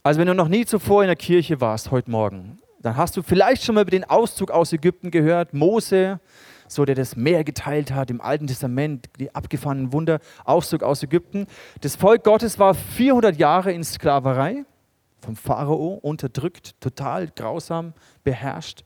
Also 0.04 0.20
wenn 0.20 0.28
du 0.28 0.36
noch 0.36 0.48
nie 0.48 0.66
zuvor 0.66 1.04
in 1.04 1.08
der 1.08 1.16
Kirche 1.16 1.62
warst 1.62 1.92
heute 1.92 2.10
Morgen, 2.10 2.60
dann 2.82 2.98
hast 2.98 3.16
du 3.16 3.22
vielleicht 3.22 3.64
schon 3.64 3.76
mal 3.76 3.82
über 3.82 3.92
den 3.92 4.04
Auszug 4.04 4.50
aus 4.50 4.74
Ägypten 4.74 5.12
gehört. 5.12 5.54
Mose, 5.54 6.20
so 6.68 6.86
der 6.86 6.96
das 6.96 7.16
Meer 7.16 7.44
geteilt 7.44 7.92
hat 7.92 8.10
im 8.10 8.22
Alten 8.22 8.48
Testament, 8.48 9.10
die 9.20 9.34
abgefahrenen 9.36 9.94
Wunder, 9.94 10.20
Auszug 10.44 10.84
aus 10.84 11.04
Ägypten. 11.04 11.46
Das 11.82 11.96
Volk 11.96 12.24
Gottes 12.24 12.58
war 12.58 12.74
400 12.74 13.38
Jahre 13.38 13.72
in 13.72 13.84
Sklaverei, 13.84 14.66
vom 15.20 15.36
Pharao 15.36 16.00
unterdrückt, 16.02 16.80
total 16.82 17.28
grausam 17.28 17.94
beherrscht. 18.24 18.84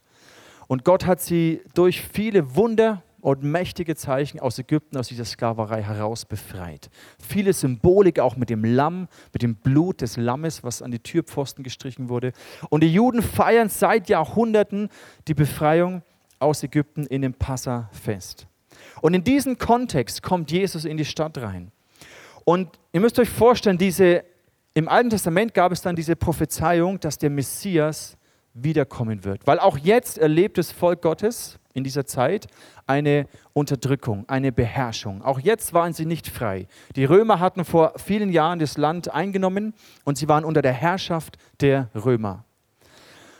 Und 0.68 0.84
Gott 0.84 1.06
hat 1.06 1.22
sie 1.22 1.62
durch 1.76 2.02
viele 2.02 2.56
Wunder 2.56 3.04
und 3.26 3.42
mächtige 3.42 3.96
Zeichen 3.96 4.40
aus 4.40 4.60
Ägypten, 4.60 4.98
aus 4.98 5.08
dieser 5.08 5.26
Sklaverei 5.26 5.82
heraus 5.82 6.26
befreit. 6.26 6.92
Viele 7.20 7.54
Symbolik 7.54 8.20
auch 8.20 8.36
mit 8.36 8.52
dem 8.52 8.64
Lamm, 8.64 9.08
mit 9.34 9.42
dem 9.42 9.56
Blut 9.56 10.02
des 10.02 10.16
Lammes, 10.16 10.64
was 10.64 10.84
an 10.84 10.92
die 10.92 11.00
Türpfosten 11.00 11.64
gestrichen 11.64 12.08
wurde. 12.08 12.34
Und 12.70 12.82
die 12.82 12.94
Juden 12.94 13.24
feiern 13.24 13.68
seit 13.68 14.10
Jahrhunderten 14.10 14.90
die 15.28 15.34
Befreiung 15.34 16.04
aus 16.38 16.62
Ägypten 16.62 17.08
in 17.08 17.24
dem 17.24 17.34
Passafest. 17.34 18.46
Und 19.02 19.16
in 19.16 19.24
diesen 19.24 19.58
Kontext 19.58 20.22
kommt 20.22 20.52
Jesus 20.52 20.86
in 20.86 20.96
die 20.96 21.04
Stadt 21.04 21.40
rein. 21.40 21.72
Und 22.44 22.78
ihr 22.94 23.02
müsst 23.02 23.18
euch 23.18 23.32
vorstellen, 23.32 23.80
diese, 23.80 24.24
im 24.76 24.88
Alten 24.88 25.10
Testament 25.10 25.56
gab 25.56 25.72
es 25.72 25.82
dann 25.82 25.96
diese 25.96 26.16
Prophezeiung, 26.16 27.00
dass 27.00 27.18
der 27.18 27.32
Messias 27.32 28.18
wiederkommen 28.54 29.24
wird. 29.24 29.48
Weil 29.48 29.58
auch 29.58 29.80
jetzt 29.80 30.20
erlebt 30.20 30.60
das 30.60 30.72
Volk 30.72 31.02
Gottes 31.02 31.58
in 31.76 31.84
dieser 31.84 32.06
Zeit 32.06 32.48
eine 32.88 33.28
Unterdrückung, 33.54 34.28
eine 34.28 34.52
Beherrschung. 34.52 35.22
Auch 35.22 35.40
jetzt 35.40 35.74
waren 35.74 35.94
sie 35.94 36.06
nicht 36.06 36.28
frei. 36.28 36.68
Die 36.96 37.06
Römer 37.06 37.40
hatten 37.40 37.64
vor 37.66 37.94
vielen 37.98 38.32
Jahren 38.32 38.58
das 38.58 38.78
Land 38.78 39.14
eingenommen 39.14 39.76
und 40.06 40.18
sie 40.18 40.28
waren 40.28 40.46
unter 40.46 40.64
der 40.64 40.74
Herrschaft 40.74 41.38
der 41.60 41.90
Römer. 41.94 42.46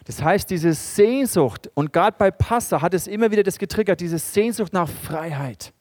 Das 0.04 0.22
heißt, 0.22 0.50
diese 0.50 0.74
Sehnsucht, 0.74 1.72
und 1.74 1.92
gerade 1.92 2.16
bei 2.20 2.30
Passa 2.30 2.82
hat 2.82 2.94
es 2.94 3.08
immer 3.08 3.32
wieder 3.32 3.42
das 3.42 3.58
getriggert, 3.58 4.02
diese 4.02 4.20
Sehnsucht 4.20 4.72
nach 4.74 4.88
Freiheit, 4.88 5.74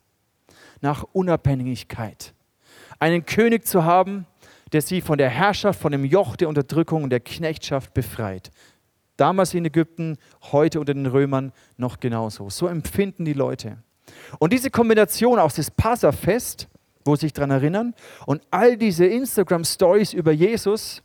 nach 0.81 1.05
Unabhängigkeit. 1.13 2.33
Einen 2.99 3.27
König 3.27 3.67
zu 3.67 3.85
haben, 3.85 4.27
der 4.73 4.81
sie 4.81 5.03
von 5.03 5.19
der 5.19 5.29
Herrschaft, 5.29 5.81
von 5.81 5.93
dem 5.93 6.05
Joch 6.05 6.37
der 6.37 6.49
Unterdrückung 6.49 7.03
und 7.03 7.11
der 7.11 7.21
Knechtschaft 7.21 7.93
befreit. 7.93 8.51
Damals 9.17 9.55
in 9.55 9.65
Ägypten, 9.65 10.17
heute 10.53 10.81
unter 10.81 10.95
den 10.95 11.07
Römern 11.07 11.53
noch 11.77 12.01
genauso. 12.01 12.51
So 12.51 12.67
empfinden 12.67 13.25
die 13.25 13.33
Leute. 13.33 13.79
Und 14.39 14.53
diese 14.53 14.71
Kombination 14.71 15.39
aus 15.39 15.55
das 15.55 15.71
Passafest, 15.71 16.69
wo 17.05 17.15
sie 17.15 17.27
sich 17.27 17.33
daran 17.33 17.51
erinnern, 17.51 17.95
und 18.27 18.43
all 18.51 18.77
diese 18.77 19.07
Instagram-Stories 19.07 20.13
über 20.13 20.33
Jesus, 20.33 21.03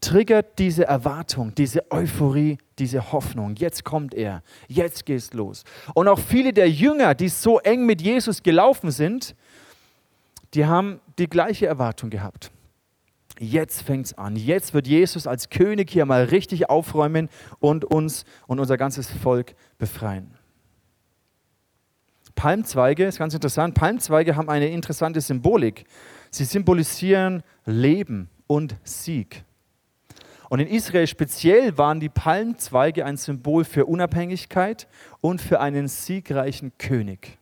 triggert 0.00 0.58
diese 0.58 0.86
Erwartung, 0.86 1.54
diese 1.54 1.90
Euphorie, 1.90 2.58
diese 2.78 3.12
Hoffnung. 3.12 3.54
Jetzt 3.56 3.84
kommt 3.84 4.14
er, 4.14 4.42
jetzt 4.66 5.04
geht's 5.04 5.32
los. 5.32 5.64
Und 5.94 6.08
auch 6.08 6.18
viele 6.18 6.52
der 6.52 6.70
Jünger, 6.70 7.14
die 7.14 7.28
so 7.28 7.58
eng 7.60 7.84
mit 7.84 8.00
Jesus 8.00 8.42
gelaufen 8.42 8.90
sind, 8.90 9.34
die 10.54 10.66
haben 10.66 11.00
die 11.18 11.28
gleiche 11.28 11.66
Erwartung 11.66 12.10
gehabt. 12.10 12.50
Jetzt 13.42 13.80
fängt 13.80 14.04
es 14.04 14.18
an. 14.18 14.36
Jetzt 14.36 14.74
wird 14.74 14.86
Jesus 14.86 15.26
als 15.26 15.48
König 15.48 15.90
hier 15.90 16.04
mal 16.04 16.24
richtig 16.24 16.68
aufräumen 16.68 17.30
und 17.58 17.86
uns 17.86 18.26
und 18.46 18.60
unser 18.60 18.76
ganzes 18.76 19.10
Volk 19.10 19.54
befreien. 19.78 20.36
Palmzweige 22.34 23.06
ist 23.06 23.18
ganz 23.18 23.32
interessant. 23.32 23.74
Palmzweige 23.74 24.36
haben 24.36 24.50
eine 24.50 24.68
interessante 24.68 25.22
Symbolik. 25.22 25.84
Sie 26.30 26.44
symbolisieren 26.44 27.42
Leben 27.64 28.28
und 28.46 28.76
Sieg. 28.84 29.42
Und 30.50 30.60
in 30.60 30.68
Israel 30.68 31.06
speziell 31.06 31.78
waren 31.78 31.98
die 31.98 32.10
Palmzweige 32.10 33.06
ein 33.06 33.16
Symbol 33.16 33.64
für 33.64 33.86
Unabhängigkeit 33.86 34.86
und 35.22 35.40
für 35.40 35.60
einen 35.60 35.88
siegreichen 35.88 36.72
König. 36.76 37.39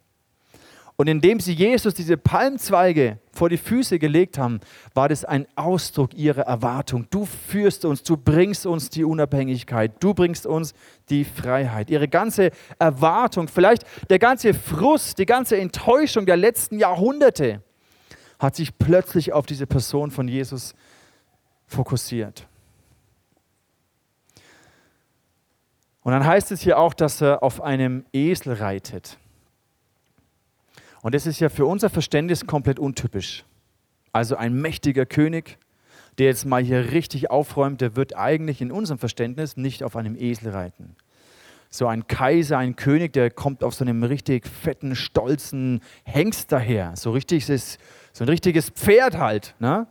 Und 1.00 1.06
indem 1.06 1.38
sie 1.38 1.52
Jesus 1.52 1.94
diese 1.94 2.16
Palmzweige 2.16 3.20
vor 3.30 3.48
die 3.48 3.56
Füße 3.56 4.00
gelegt 4.00 4.36
haben, 4.36 4.58
war 4.94 5.08
das 5.08 5.24
ein 5.24 5.46
Ausdruck 5.54 6.12
ihrer 6.12 6.42
Erwartung. 6.42 7.06
Du 7.08 7.24
führst 7.24 7.84
uns, 7.84 8.02
du 8.02 8.16
bringst 8.16 8.66
uns 8.66 8.90
die 8.90 9.04
Unabhängigkeit, 9.04 9.92
du 10.00 10.12
bringst 10.12 10.44
uns 10.44 10.74
die 11.08 11.24
Freiheit. 11.24 11.88
Ihre 11.88 12.08
ganze 12.08 12.50
Erwartung, 12.80 13.46
vielleicht 13.46 13.86
der 14.10 14.18
ganze 14.18 14.52
Frust, 14.54 15.20
die 15.20 15.26
ganze 15.26 15.56
Enttäuschung 15.56 16.26
der 16.26 16.36
letzten 16.36 16.80
Jahrhunderte 16.80 17.62
hat 18.40 18.56
sich 18.56 18.76
plötzlich 18.76 19.32
auf 19.32 19.46
diese 19.46 19.68
Person 19.68 20.10
von 20.10 20.26
Jesus 20.26 20.74
fokussiert. 21.68 22.48
Und 26.02 26.10
dann 26.10 26.26
heißt 26.26 26.50
es 26.50 26.60
hier 26.60 26.76
auch, 26.76 26.92
dass 26.92 27.20
er 27.20 27.44
auf 27.44 27.60
einem 27.60 28.04
Esel 28.12 28.54
reitet. 28.54 29.16
Und 31.02 31.14
das 31.14 31.26
ist 31.26 31.40
ja 31.40 31.48
für 31.48 31.66
unser 31.66 31.90
Verständnis 31.90 32.46
komplett 32.46 32.78
untypisch. 32.78 33.44
Also 34.12 34.36
ein 34.36 34.54
mächtiger 34.54 35.06
König, 35.06 35.58
der 36.18 36.26
jetzt 36.26 36.44
mal 36.44 36.62
hier 36.62 36.92
richtig 36.92 37.30
aufräumt, 37.30 37.80
der 37.80 37.96
wird 37.96 38.16
eigentlich 38.16 38.60
in 38.60 38.72
unserem 38.72 38.98
Verständnis 38.98 39.56
nicht 39.56 39.84
auf 39.84 39.96
einem 39.96 40.16
Esel 40.16 40.50
reiten. 40.50 40.96
So 41.70 41.86
ein 41.86 42.06
Kaiser, 42.06 42.58
ein 42.58 42.76
König, 42.76 43.12
der 43.12 43.30
kommt 43.30 43.62
auf 43.62 43.74
so 43.74 43.84
einem 43.84 44.02
richtig 44.02 44.46
fetten, 44.46 44.96
stolzen 44.96 45.82
Hengst 46.04 46.50
daher. 46.50 46.96
So, 46.96 47.10
richtig, 47.10 47.44
so 47.46 47.54
ein 48.24 48.28
richtiges 48.28 48.70
Pferd 48.70 49.18
halt. 49.18 49.54
Ne? 49.58 49.86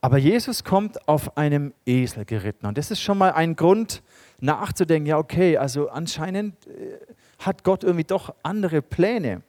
Aber 0.00 0.16
Jesus 0.16 0.64
kommt 0.64 1.08
auf 1.08 1.36
einem 1.36 1.74
Esel 1.86 2.24
geritten. 2.24 2.66
Und 2.66 2.78
das 2.78 2.90
ist 2.90 3.00
schon 3.00 3.18
mal 3.18 3.32
ein 3.32 3.56
Grund 3.56 4.02
nachzudenken, 4.40 5.06
ja 5.06 5.18
okay, 5.18 5.56
also 5.56 5.88
anscheinend 5.88 6.66
äh, 6.66 6.98
hat 7.38 7.64
Gott 7.64 7.84
irgendwie 7.84 8.04
doch 8.04 8.34
andere 8.42 8.80
Pläne. 8.80 9.42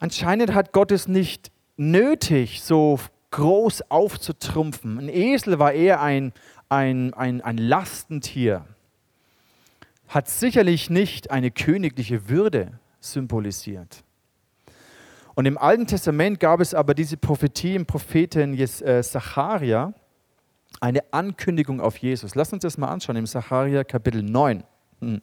Anscheinend 0.00 0.54
hat 0.54 0.72
Gott 0.72 0.92
es 0.92 1.08
nicht 1.08 1.50
nötig, 1.76 2.62
so 2.62 2.98
groß 3.30 3.90
aufzutrumpfen. 3.90 4.98
Ein 4.98 5.08
Esel 5.08 5.58
war 5.58 5.72
eher 5.72 6.00
ein, 6.00 6.32
ein, 6.68 7.14
ein, 7.14 7.40
ein 7.40 7.58
Lastentier, 7.58 8.64
hat 10.08 10.28
sicherlich 10.28 10.90
nicht 10.90 11.30
eine 11.30 11.50
königliche 11.50 12.28
Würde 12.28 12.78
symbolisiert. 13.00 14.04
Und 15.34 15.46
im 15.46 15.58
Alten 15.58 15.86
Testament 15.86 16.40
gab 16.40 16.60
es 16.60 16.74
aber 16.74 16.94
diese 16.94 17.16
Prophetie 17.16 17.76
im 17.76 17.86
Propheten 17.86 18.58
äh, 18.58 19.02
Zacharia, 19.02 19.94
eine 20.80 21.00
Ankündigung 21.12 21.80
auf 21.80 21.96
Jesus. 21.98 22.34
Lass 22.34 22.52
uns 22.52 22.62
das 22.62 22.78
mal 22.78 22.88
anschauen 22.88 23.16
im 23.16 23.26
Zacharia 23.26 23.84
Kapitel 23.84 24.22
9. 24.22 24.64
Hm. 25.00 25.22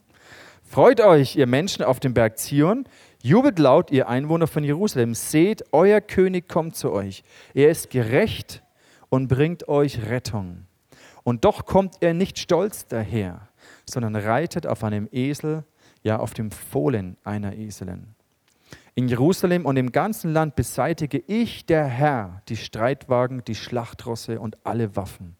Freut 0.64 1.02
euch, 1.02 1.36
ihr 1.36 1.48
Menschen 1.48 1.84
auf 1.84 2.00
dem 2.00 2.14
Berg 2.14 2.40
Zion, 2.40 2.86
Jubelt 3.26 3.58
laut, 3.58 3.90
ihr 3.90 4.08
Einwohner 4.08 4.46
von 4.46 4.64
Jerusalem, 4.64 5.16
seht, 5.16 5.64
euer 5.72 6.00
König 6.00 6.48
kommt 6.48 6.76
zu 6.76 6.92
euch. 6.92 7.24
Er 7.56 7.72
ist 7.72 7.90
gerecht 7.90 8.62
und 9.10 9.30
bringt 9.30 9.68
euch 9.68 10.06
Rettung. 10.08 10.68
Und 11.24 11.44
doch 11.44 11.66
kommt 11.66 11.96
er 12.02 12.14
nicht 12.14 12.38
stolz 12.38 12.86
daher, 12.86 13.50
sondern 13.90 14.16
reitet 14.16 14.68
auf 14.68 14.84
einem 14.84 15.10
Esel, 15.12 15.64
ja 16.04 16.20
auf 16.20 16.36
dem 16.36 16.52
Fohlen 16.52 17.18
einer 17.24 17.56
Eselin. 17.56 18.14
In 18.94 19.08
Jerusalem 19.08 19.66
und 19.66 19.78
im 19.78 19.92
ganzen 19.92 20.32
Land 20.32 20.56
beseitige 20.56 21.18
ich, 21.18 21.66
der 21.66 21.86
Herr, 21.88 22.44
die 22.48 22.58
Streitwagen, 22.58 23.44
die 23.44 23.56
Schlachtrosse 23.56 24.40
und 24.40 24.64
alle 24.64 24.96
Waffen. 24.96 25.36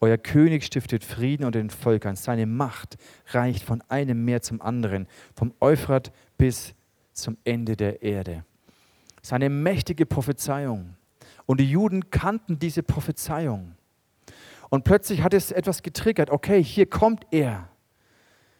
Euer 0.00 0.18
König 0.18 0.64
stiftet 0.64 1.04
Frieden 1.04 1.44
unter 1.44 1.60
den 1.60 1.70
Völkern. 1.70 2.16
Seine 2.16 2.46
Macht 2.46 2.96
reicht 3.28 3.62
von 3.62 3.84
einem 3.88 4.24
Meer 4.24 4.42
zum 4.42 4.60
anderen, 4.60 5.06
vom 5.36 5.54
Euphrat 5.60 6.10
bis 6.36 6.74
zum 7.22 7.36
Ende 7.44 7.76
der 7.76 8.02
Erde. 8.02 8.44
Seine 9.22 9.50
mächtige 9.50 10.06
Prophezeiung. 10.06 10.96
Und 11.46 11.60
die 11.60 11.70
Juden 11.70 12.10
kannten 12.10 12.58
diese 12.58 12.82
Prophezeiung. 12.82 13.74
Und 14.70 14.84
plötzlich 14.84 15.22
hat 15.22 15.34
es 15.34 15.50
etwas 15.50 15.82
getriggert. 15.82 16.30
Okay, 16.30 16.62
hier 16.62 16.86
kommt 16.86 17.26
er, 17.30 17.68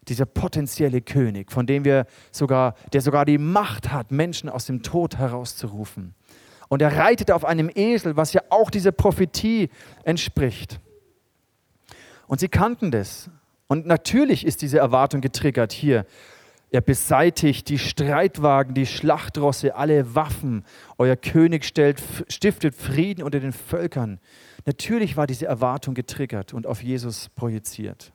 dieser 0.08 0.26
potenzielle 0.26 1.00
König, 1.02 1.52
von 1.52 1.66
dem 1.66 1.84
wir 1.84 2.06
sogar, 2.32 2.74
der 2.92 3.00
sogar 3.00 3.24
die 3.24 3.38
Macht 3.38 3.92
hat, 3.92 4.10
Menschen 4.10 4.48
aus 4.48 4.66
dem 4.66 4.82
Tod 4.82 5.16
herauszurufen. 5.18 6.14
Und 6.68 6.82
er 6.82 6.96
reitet 6.96 7.30
auf 7.30 7.44
einem 7.44 7.70
Esel, 7.74 8.16
was 8.16 8.32
ja 8.32 8.42
auch 8.48 8.70
dieser 8.70 8.92
Prophetie 8.92 9.70
entspricht. 10.04 10.80
Und 12.26 12.40
sie 12.40 12.48
kannten 12.48 12.90
das. 12.90 13.30
Und 13.66 13.86
natürlich 13.86 14.46
ist 14.46 14.62
diese 14.62 14.78
Erwartung 14.78 15.20
getriggert 15.20 15.72
hier. 15.72 16.06
Er 16.72 16.80
beseitigt 16.80 17.68
die 17.68 17.78
Streitwagen, 17.78 18.74
die 18.74 18.86
Schlachtrosse, 18.86 19.74
alle 19.74 20.14
Waffen. 20.14 20.64
Euer 20.98 21.16
König 21.16 21.64
stellt, 21.64 22.00
stiftet 22.28 22.76
Frieden 22.76 23.24
unter 23.24 23.40
den 23.40 23.52
Völkern. 23.52 24.20
Natürlich 24.66 25.16
war 25.16 25.26
diese 25.26 25.46
Erwartung 25.46 25.94
getriggert 25.94 26.54
und 26.54 26.66
auf 26.66 26.82
Jesus 26.82 27.28
projiziert. 27.30 28.12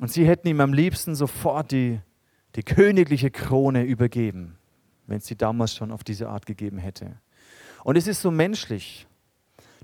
Und 0.00 0.12
sie 0.12 0.26
hätten 0.26 0.48
ihm 0.48 0.60
am 0.60 0.72
liebsten 0.72 1.14
sofort 1.14 1.72
die, 1.72 2.00
die 2.54 2.62
königliche 2.62 3.30
Krone 3.30 3.84
übergeben, 3.84 4.56
wenn 5.06 5.18
es 5.18 5.26
sie 5.26 5.36
damals 5.36 5.74
schon 5.74 5.90
auf 5.90 6.04
diese 6.04 6.28
Art 6.28 6.46
gegeben 6.46 6.78
hätte. 6.78 7.18
Und 7.82 7.96
es 7.96 8.06
ist 8.06 8.20
so 8.20 8.30
menschlich 8.30 9.06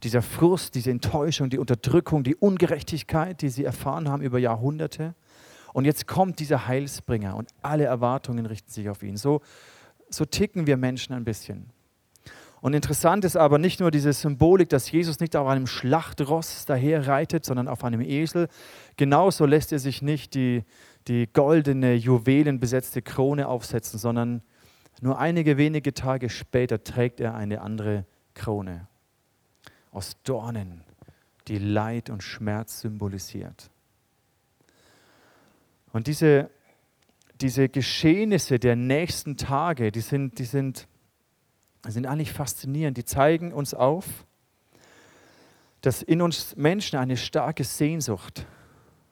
dieser 0.02 0.22
Frust, 0.22 0.74
diese 0.74 0.90
Enttäuschung, 0.90 1.50
die 1.50 1.58
Unterdrückung, 1.58 2.22
die 2.22 2.36
Ungerechtigkeit, 2.36 3.42
die 3.42 3.48
sie 3.48 3.64
erfahren 3.64 4.08
haben 4.08 4.22
über 4.22 4.38
Jahrhunderte. 4.38 5.14
Und 5.72 5.84
jetzt 5.84 6.06
kommt 6.06 6.40
dieser 6.40 6.66
Heilsbringer 6.66 7.36
und 7.36 7.50
alle 7.62 7.84
Erwartungen 7.84 8.46
richten 8.46 8.70
sich 8.70 8.88
auf 8.88 9.02
ihn. 9.02 9.16
So, 9.16 9.40
so 10.08 10.24
ticken 10.24 10.66
wir 10.66 10.76
Menschen 10.76 11.14
ein 11.14 11.24
bisschen. 11.24 11.70
Und 12.60 12.74
interessant 12.74 13.24
ist 13.24 13.36
aber 13.36 13.58
nicht 13.58 13.78
nur 13.78 13.90
diese 13.90 14.12
Symbolik, 14.12 14.68
dass 14.68 14.90
Jesus 14.90 15.20
nicht 15.20 15.36
auf 15.36 15.46
einem 15.46 15.68
Schlachtross 15.68 16.64
daher 16.64 17.06
reitet, 17.06 17.44
sondern 17.44 17.68
auf 17.68 17.84
einem 17.84 18.00
Esel. 18.00 18.48
Genauso 18.96 19.46
lässt 19.46 19.72
er 19.72 19.78
sich 19.78 20.02
nicht 20.02 20.34
die, 20.34 20.64
die 21.06 21.28
goldene, 21.32 21.94
juwelenbesetzte 21.94 23.02
Krone 23.02 23.46
aufsetzen, 23.46 23.98
sondern 23.98 24.42
nur 25.00 25.20
einige 25.20 25.56
wenige 25.56 25.94
Tage 25.94 26.28
später 26.30 26.82
trägt 26.82 27.20
er 27.20 27.34
eine 27.34 27.60
andere 27.60 28.06
Krone 28.34 28.88
aus 29.92 30.16
Dornen, 30.22 30.82
die 31.48 31.58
Leid 31.58 32.10
und 32.10 32.22
Schmerz 32.22 32.80
symbolisiert. 32.80 33.70
Und 35.92 36.06
diese, 36.06 36.50
diese 37.40 37.68
Geschehnisse 37.68 38.58
der 38.58 38.76
nächsten 38.76 39.36
Tage, 39.36 39.90
die 39.90 40.00
sind, 40.00 40.38
die 40.38 40.44
sind 40.44 40.86
sind 41.86 42.06
eigentlich 42.06 42.32
faszinierend. 42.32 42.96
Die 42.96 43.04
zeigen 43.04 43.52
uns 43.52 43.74
auf, 43.74 44.26
dass 45.80 46.02
in 46.02 46.22
uns 46.22 46.56
Menschen 46.56 46.98
eine 46.98 47.16
starke 47.16 47.64
Sehnsucht 47.64 48.46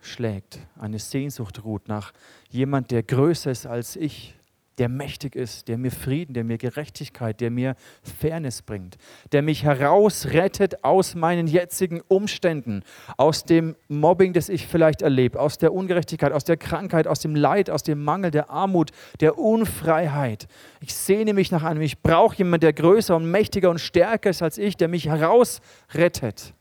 schlägt, 0.00 0.58
eine 0.78 0.98
Sehnsucht 0.98 1.64
ruht 1.64 1.88
nach 1.88 2.12
jemand, 2.48 2.90
der 2.90 3.02
größer 3.02 3.50
ist 3.50 3.66
als 3.66 3.96
ich, 3.96 4.35
der 4.78 4.88
mächtig 4.88 5.34
ist, 5.34 5.68
der 5.68 5.78
mir 5.78 5.90
Frieden, 5.90 6.34
der 6.34 6.44
mir 6.44 6.58
Gerechtigkeit, 6.58 7.40
der 7.40 7.50
mir 7.50 7.76
Fairness 8.02 8.62
bringt, 8.62 8.96
der 9.32 9.42
mich 9.42 9.64
herausrettet 9.64 10.84
aus 10.84 11.14
meinen 11.14 11.46
jetzigen 11.46 12.02
Umständen, 12.08 12.82
aus 13.16 13.44
dem 13.44 13.76
Mobbing, 13.88 14.34
das 14.34 14.48
ich 14.48 14.66
vielleicht 14.66 15.00
erlebe, 15.00 15.40
aus 15.40 15.56
der 15.58 15.72
Ungerechtigkeit, 15.72 16.32
aus 16.32 16.44
der 16.44 16.58
Krankheit, 16.58 17.06
aus 17.06 17.20
dem 17.20 17.34
Leid, 17.34 17.70
aus 17.70 17.82
dem 17.82 18.04
Mangel, 18.04 18.30
der 18.30 18.50
Armut, 18.50 18.90
der 19.20 19.38
Unfreiheit. 19.38 20.46
Ich 20.80 20.94
sehne 20.94 21.32
mich 21.32 21.50
nach 21.50 21.62
einem, 21.62 21.80
ich 21.80 22.02
brauche 22.02 22.36
jemanden, 22.36 22.62
der 22.62 22.72
größer 22.74 23.16
und 23.16 23.30
mächtiger 23.30 23.70
und 23.70 23.80
stärker 23.80 24.30
ist 24.30 24.42
als 24.42 24.58
ich, 24.58 24.76
der 24.76 24.88
mich 24.88 25.08
herausrettet. 25.08 26.52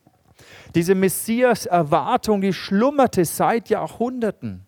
Diese 0.73 0.95
Messias-Erwartung, 0.95 2.41
die 2.41 2.53
schlummerte 2.53 3.25
seit 3.25 3.69
Jahrhunderten. 3.69 4.65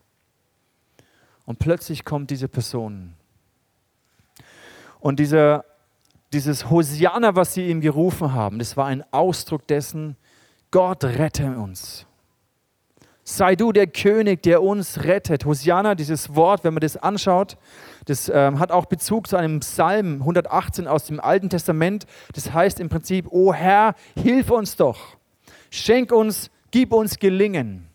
Und 1.46 1.60
plötzlich 1.60 2.04
kommt 2.04 2.30
diese 2.30 2.50
Person 2.50 3.17
und 5.08 5.20
dieser, 5.20 5.64
dieses 6.34 6.70
Hosianna, 6.70 7.34
was 7.34 7.54
sie 7.54 7.70
ihm 7.70 7.80
gerufen 7.80 8.34
haben, 8.34 8.60
das 8.60 8.76
war 8.76 8.88
ein 8.88 9.06
Ausdruck 9.14 9.66
dessen, 9.66 10.18
Gott 10.70 11.06
rette 11.06 11.58
uns. 11.58 12.06
Sei 13.24 13.56
du 13.56 13.72
der 13.72 13.88
König, 13.88 14.44
der 14.44 14.62
uns 14.62 15.06
rettet. 15.06 15.46
Hosianna, 15.46 15.96
dieses 15.96 16.36
Wort, 16.36 16.66
wenn 16.66 16.74
man 16.74 16.82
das 16.82 16.98
anschaut, 16.98 17.56
das 18.04 18.28
ähm, 18.28 18.60
hat 18.60 18.70
auch 18.70 18.86
Bezug 18.88 19.28
zu 19.28 19.38
einem 19.38 19.62
Psalm 19.62 20.16
118 20.20 20.90
aus 20.90 21.06
dem 21.06 21.22
Alten 21.22 21.50
Testament. 21.50 22.06
Das 22.34 22.52
heißt 22.52 22.82
im 22.82 22.90
Prinzip, 22.90 23.28
O 23.30 23.54
Herr, 23.54 23.96
hilf 24.22 24.52
uns 24.52 24.76
doch. 24.76 25.16
Schenk 25.70 26.12
uns, 26.12 26.52
gib 26.70 26.92
uns 26.92 27.18
Gelingen. 27.18 27.88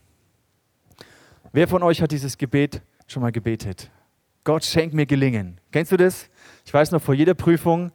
Wer 1.52 1.68
von 1.68 1.82
euch 1.82 2.00
hat 2.00 2.10
dieses 2.10 2.38
Gebet 2.38 2.80
schon 3.06 3.20
mal 3.20 3.32
gebetet? 3.32 3.90
Gott 4.44 4.64
schenk 4.64 4.92
mir 4.92 5.06
Gelingen. 5.06 5.60
Kennst 5.70 5.92
du 5.92 5.96
das? 5.96 6.28
Ich 6.64 6.74
weiß 6.74 6.90
noch 6.90 7.00
vor 7.00 7.14
jeder 7.14 7.34
Prüfung, 7.34 7.92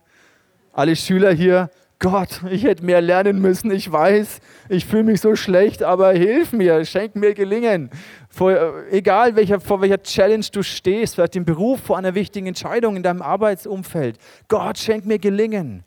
alle 0.71 0.95
Schüler 0.95 1.33
hier, 1.33 1.69
Gott, 1.99 2.41
ich 2.51 2.63
hätte 2.63 2.85
mehr 2.85 3.01
lernen 3.01 3.41
müssen, 3.41 3.71
ich 3.71 3.91
weiß, 3.91 4.39
ich 4.69 4.85
fühle 4.85 5.03
mich 5.03 5.19
so 5.19 5.35
schlecht, 5.35 5.81
aber 5.81 6.13
hilf 6.13 6.53
mir, 6.53 6.85
schenk 6.85 7.15
mir 7.15 7.33
Gelingen. 7.33 7.89
Vor, 8.29 8.85
egal 8.91 9.35
welcher, 9.35 9.59
vor 9.59 9.81
welcher 9.81 10.01
Challenge 10.03 10.45
du 10.51 10.61
stehst, 10.61 11.15
vielleicht 11.15 11.35
im 11.35 11.43
Beruf, 11.43 11.81
vor 11.81 11.97
einer 11.97 12.13
wichtigen 12.13 12.45
Entscheidung 12.45 12.95
in 12.95 13.03
deinem 13.03 13.23
Arbeitsumfeld. 13.23 14.19
Gott, 14.47 14.77
schenk 14.77 15.05
mir 15.05 15.17
Gelingen. 15.17 15.83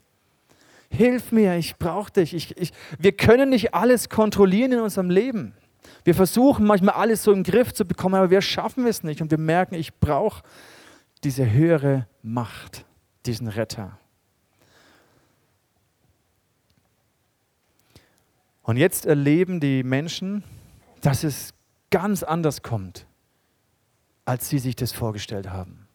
Hilf 0.89 1.31
mir, 1.31 1.55
ich 1.55 1.77
brauche 1.77 2.11
dich. 2.11 2.33
Ich, 2.33 2.57
ich, 2.57 2.71
wir 2.99 3.13
können 3.13 3.49
nicht 3.49 3.73
alles 3.73 4.09
kontrollieren 4.09 4.73
in 4.73 4.79
unserem 4.81 5.09
Leben. 5.09 5.53
Wir 6.03 6.15
versuchen 6.15 6.65
manchmal 6.65 6.95
alles 6.95 7.23
so 7.23 7.31
im 7.31 7.43
Griff 7.43 7.73
zu 7.73 7.85
bekommen, 7.85 8.15
aber 8.15 8.29
wir 8.29 8.41
schaffen 8.41 8.85
es 8.87 9.03
nicht 9.03 9.21
und 9.21 9.31
wir 9.31 9.37
merken, 9.37 9.75
ich 9.75 9.93
brauche 9.99 10.43
diese 11.23 11.51
höhere 11.51 12.07
Macht, 12.23 12.85
diesen 13.25 13.47
Retter. 13.47 13.97
Und 18.63 18.77
jetzt 18.77 19.05
erleben 19.05 19.59
die 19.59 19.83
Menschen, 19.83 20.43
dass 21.01 21.23
es 21.23 21.53
ganz 21.89 22.23
anders 22.23 22.61
kommt, 22.61 23.05
als 24.25 24.49
sie 24.49 24.59
sich 24.59 24.75
das 24.75 24.91
vorgestellt 24.91 25.49
haben. 25.49 25.87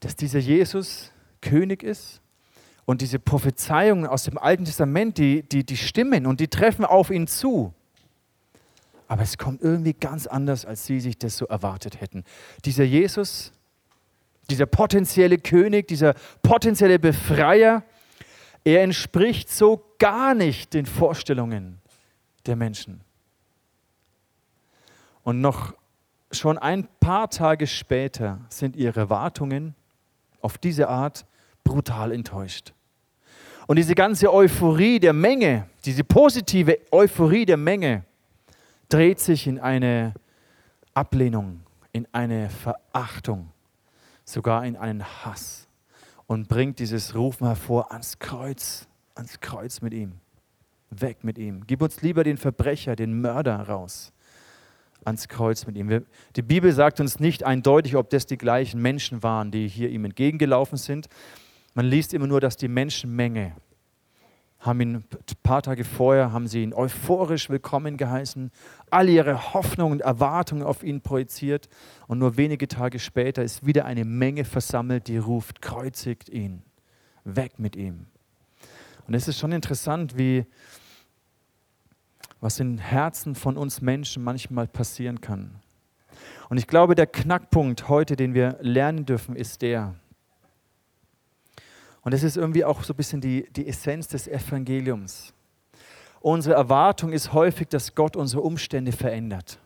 Dass 0.00 0.14
dieser 0.14 0.38
Jesus 0.38 1.10
König 1.40 1.82
ist 1.82 2.20
und 2.84 3.00
diese 3.00 3.18
Prophezeiungen 3.18 4.06
aus 4.06 4.24
dem 4.24 4.38
Alten 4.38 4.64
Testament, 4.64 5.18
die, 5.18 5.42
die, 5.42 5.64
die 5.64 5.76
stimmen 5.76 6.26
und 6.26 6.40
die 6.40 6.48
treffen 6.48 6.84
auf 6.84 7.10
ihn 7.10 7.26
zu. 7.26 7.72
Aber 9.06 9.22
es 9.22 9.38
kommt 9.38 9.62
irgendwie 9.62 9.92
ganz 9.92 10.26
anders, 10.26 10.64
als 10.64 10.86
sie 10.86 11.00
sich 11.00 11.18
das 11.18 11.36
so 11.36 11.46
erwartet 11.46 12.00
hätten. 12.00 12.24
Dieser 12.64 12.84
Jesus 12.84 13.52
dieser 14.50 14.66
potenzielle 14.66 15.38
König, 15.38 15.88
dieser 15.88 16.14
potenzielle 16.42 16.98
Befreier, 16.98 17.82
er 18.64 18.82
entspricht 18.82 19.50
so 19.50 19.84
gar 19.98 20.34
nicht 20.34 20.74
den 20.74 20.86
Vorstellungen 20.86 21.80
der 22.46 22.56
Menschen. 22.56 23.00
Und 25.22 25.40
noch 25.40 25.74
schon 26.30 26.58
ein 26.58 26.88
paar 27.00 27.30
Tage 27.30 27.66
später 27.66 28.40
sind 28.48 28.76
ihre 28.76 29.00
Erwartungen 29.00 29.74
auf 30.40 30.58
diese 30.58 30.88
Art 30.88 31.24
brutal 31.62 32.12
enttäuscht. 32.12 32.72
Und 33.66 33.76
diese 33.76 33.94
ganze 33.94 34.32
Euphorie 34.32 35.00
der 35.00 35.14
Menge, 35.14 35.68
diese 35.86 36.04
positive 36.04 36.78
Euphorie 36.90 37.46
der 37.46 37.56
Menge, 37.56 38.04
dreht 38.88 39.20
sich 39.20 39.46
in 39.46 39.58
eine 39.58 40.14
Ablehnung, 40.94 41.60
in 41.92 42.06
eine 42.12 42.48
Verachtung 42.50 43.50
sogar 44.24 44.64
in 44.64 44.76
einen 44.76 45.04
Hass 45.04 45.68
und 46.26 46.48
bringt 46.48 46.78
dieses 46.78 47.14
Rufen 47.14 47.46
hervor 47.46 47.92
ans 47.92 48.18
Kreuz, 48.18 48.88
ans 49.14 49.40
Kreuz 49.40 49.80
mit 49.80 49.92
ihm. 49.92 50.14
Weg 50.90 51.24
mit 51.24 51.38
ihm. 51.38 51.66
Gib 51.66 51.82
uns 51.82 52.02
lieber 52.02 52.24
den 52.24 52.36
Verbrecher, 52.36 52.96
den 52.96 53.20
Mörder 53.20 53.56
raus. 53.60 54.12
Ans 55.04 55.28
Kreuz 55.28 55.66
mit 55.66 55.76
ihm. 55.76 56.04
Die 56.36 56.42
Bibel 56.42 56.72
sagt 56.72 57.00
uns 57.00 57.20
nicht 57.20 57.44
eindeutig, 57.44 57.96
ob 57.96 58.08
das 58.10 58.26
die 58.26 58.38
gleichen 58.38 58.80
Menschen 58.80 59.22
waren, 59.22 59.50
die 59.50 59.68
hier 59.68 59.90
ihm 59.90 60.04
entgegengelaufen 60.04 60.78
sind. 60.78 61.08
Man 61.74 61.86
liest 61.86 62.14
immer 62.14 62.26
nur, 62.26 62.40
dass 62.40 62.56
die 62.56 62.68
Menschenmenge 62.68 63.54
haben 64.64 64.80
ihn 64.80 64.94
ein 64.96 65.04
paar 65.42 65.60
Tage 65.60 65.84
vorher, 65.84 66.32
haben 66.32 66.46
sie 66.46 66.62
ihn 66.62 66.72
euphorisch 66.72 67.50
willkommen 67.50 67.98
geheißen, 67.98 68.50
alle 68.90 69.10
ihre 69.10 69.52
Hoffnungen 69.52 69.92
und 69.92 70.00
Erwartungen 70.00 70.62
auf 70.62 70.82
ihn 70.82 71.02
projiziert 71.02 71.68
und 72.06 72.18
nur 72.18 72.38
wenige 72.38 72.66
Tage 72.66 72.98
später 72.98 73.42
ist 73.42 73.66
wieder 73.66 73.84
eine 73.84 74.06
Menge 74.06 74.44
versammelt, 74.46 75.08
die 75.08 75.18
ruft, 75.18 75.60
kreuzigt 75.60 76.30
ihn, 76.30 76.62
weg 77.24 77.58
mit 77.58 77.76
ihm. 77.76 78.06
Und 79.06 79.12
es 79.12 79.28
ist 79.28 79.38
schon 79.38 79.52
interessant, 79.52 80.16
wie 80.16 80.46
was 82.40 82.58
in 82.58 82.78
Herzen 82.78 83.34
von 83.34 83.58
uns 83.58 83.82
Menschen 83.82 84.24
manchmal 84.24 84.66
passieren 84.66 85.20
kann. 85.20 85.56
Und 86.48 86.56
ich 86.56 86.66
glaube, 86.66 86.94
der 86.94 87.06
Knackpunkt 87.06 87.88
heute, 87.88 88.16
den 88.16 88.32
wir 88.32 88.56
lernen 88.60 89.04
dürfen, 89.04 89.36
ist 89.36 89.60
der, 89.60 89.94
und 92.04 92.12
das 92.12 92.22
ist 92.22 92.36
irgendwie 92.36 92.64
auch 92.64 92.84
so 92.84 92.92
ein 92.92 92.96
bisschen 92.96 93.20
die, 93.20 93.46
die 93.50 93.66
Essenz 93.66 94.08
des 94.08 94.28
Evangeliums. 94.28 95.32
Unsere 96.20 96.54
Erwartung 96.54 97.12
ist 97.12 97.32
häufig, 97.32 97.68
dass 97.68 97.94
Gott 97.94 98.16
unsere 98.16 98.42
Umstände 98.42 98.92
verändert. 98.92 99.58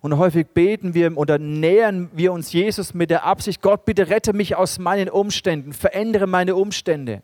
Und 0.00 0.16
häufig 0.18 0.48
beten 0.48 0.94
wir 0.94 1.16
oder 1.16 1.38
nähern 1.38 2.10
wir 2.14 2.32
uns 2.32 2.52
Jesus 2.52 2.94
mit 2.94 3.10
der 3.10 3.24
Absicht, 3.24 3.60
Gott, 3.60 3.84
bitte 3.84 4.08
rette 4.08 4.32
mich 4.32 4.56
aus 4.56 4.78
meinen 4.78 5.10
Umständen, 5.10 5.72
verändere 5.72 6.26
meine 6.26 6.56
Umstände, 6.56 7.22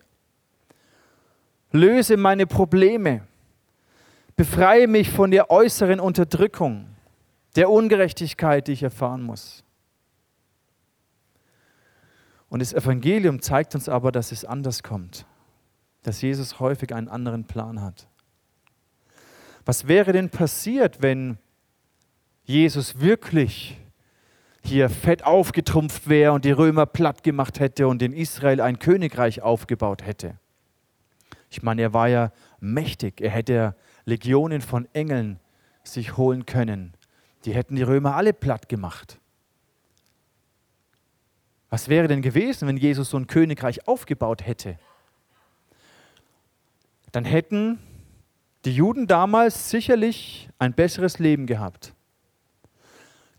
löse 1.71 2.17
meine 2.17 2.45
Probleme, 2.45 3.21
befreie 4.35 4.87
mich 4.87 5.09
von 5.09 5.31
der 5.31 5.49
äußeren 5.49 5.99
Unterdrückung, 5.99 6.87
der 7.55 7.69
Ungerechtigkeit, 7.69 8.67
die 8.67 8.73
ich 8.73 8.83
erfahren 8.83 9.23
muss. 9.23 9.63
Und 12.53 12.59
das 12.59 12.71
Evangelium 12.71 13.41
zeigt 13.41 13.73
uns 13.73 13.89
aber, 13.89 14.11
dass 14.11 14.31
es 14.31 14.45
anders 14.45 14.83
kommt, 14.83 15.25
dass 16.03 16.21
Jesus 16.21 16.59
häufig 16.59 16.93
einen 16.93 17.07
anderen 17.07 17.45
Plan 17.45 17.81
hat. 17.81 18.07
Was 19.65 19.87
wäre 19.87 20.11
denn 20.11 20.29
passiert, 20.29 21.01
wenn 21.01 21.39
Jesus 22.43 22.99
wirklich 22.99 23.81
hier 24.61 24.91
fett 24.91 25.25
aufgetrumpft 25.25 26.07
wäre 26.07 26.33
und 26.33 26.45
die 26.45 26.51
Römer 26.51 26.85
platt 26.85 27.23
gemacht 27.23 27.59
hätte 27.59 27.87
und 27.87 28.03
in 28.03 28.13
Israel 28.13 28.61
ein 28.61 28.77
Königreich 28.77 29.41
aufgebaut 29.41 30.05
hätte? 30.05 30.37
Ich 31.49 31.63
meine, 31.63 31.81
er 31.81 31.93
war 31.95 32.07
ja 32.07 32.31
mächtig, 32.59 33.19
er 33.19 33.31
hätte 33.31 33.75
Legionen 34.05 34.61
von 34.61 34.87
Engeln 34.93 35.39
sich 35.83 36.17
holen 36.17 36.45
können. 36.45 36.93
Die 37.45 37.55
hätten 37.55 37.77
die 37.77 37.81
Römer 37.81 38.15
alle 38.15 38.31
platt 38.31 38.69
gemacht. 38.69 39.19
Was 41.73 41.87
wäre 41.87 42.07
denn 42.07 42.21
gewesen, 42.21 42.67
wenn 42.67 42.77
Jesus 42.77 43.09
so 43.09 43.17
ein 43.17 43.25
Königreich 43.25 43.87
aufgebaut 43.87 44.45
hätte? 44.45 44.77
dann 47.11 47.25
hätten 47.25 47.79
die 48.63 48.75
Juden 48.75 49.07
damals 49.07 49.71
sicherlich 49.71 50.49
ein 50.59 50.75
besseres 50.75 51.17
Leben 51.17 51.47
gehabt. 51.47 51.95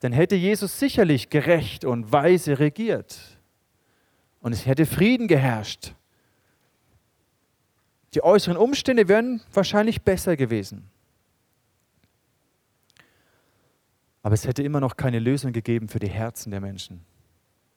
Dann 0.00 0.10
hätte 0.10 0.34
Jesus 0.34 0.80
sicherlich 0.80 1.30
gerecht 1.30 1.84
und 1.84 2.10
weise 2.10 2.58
regiert. 2.58 3.38
Und 4.40 4.52
es 4.52 4.66
hätte 4.66 4.84
Frieden 4.84 5.28
geherrscht. 5.28 5.94
Die 8.14 8.24
äußeren 8.24 8.56
Umstände 8.56 9.06
wären 9.06 9.42
wahrscheinlich 9.52 10.02
besser 10.02 10.36
gewesen. 10.36 10.90
Aber 14.24 14.34
es 14.34 14.44
hätte 14.44 14.64
immer 14.64 14.80
noch 14.80 14.96
keine 14.96 15.20
Lösung 15.20 15.52
gegeben 15.52 15.86
für 15.86 16.00
die 16.00 16.10
Herzen 16.10 16.50
der 16.50 16.60
Menschen, 16.60 17.04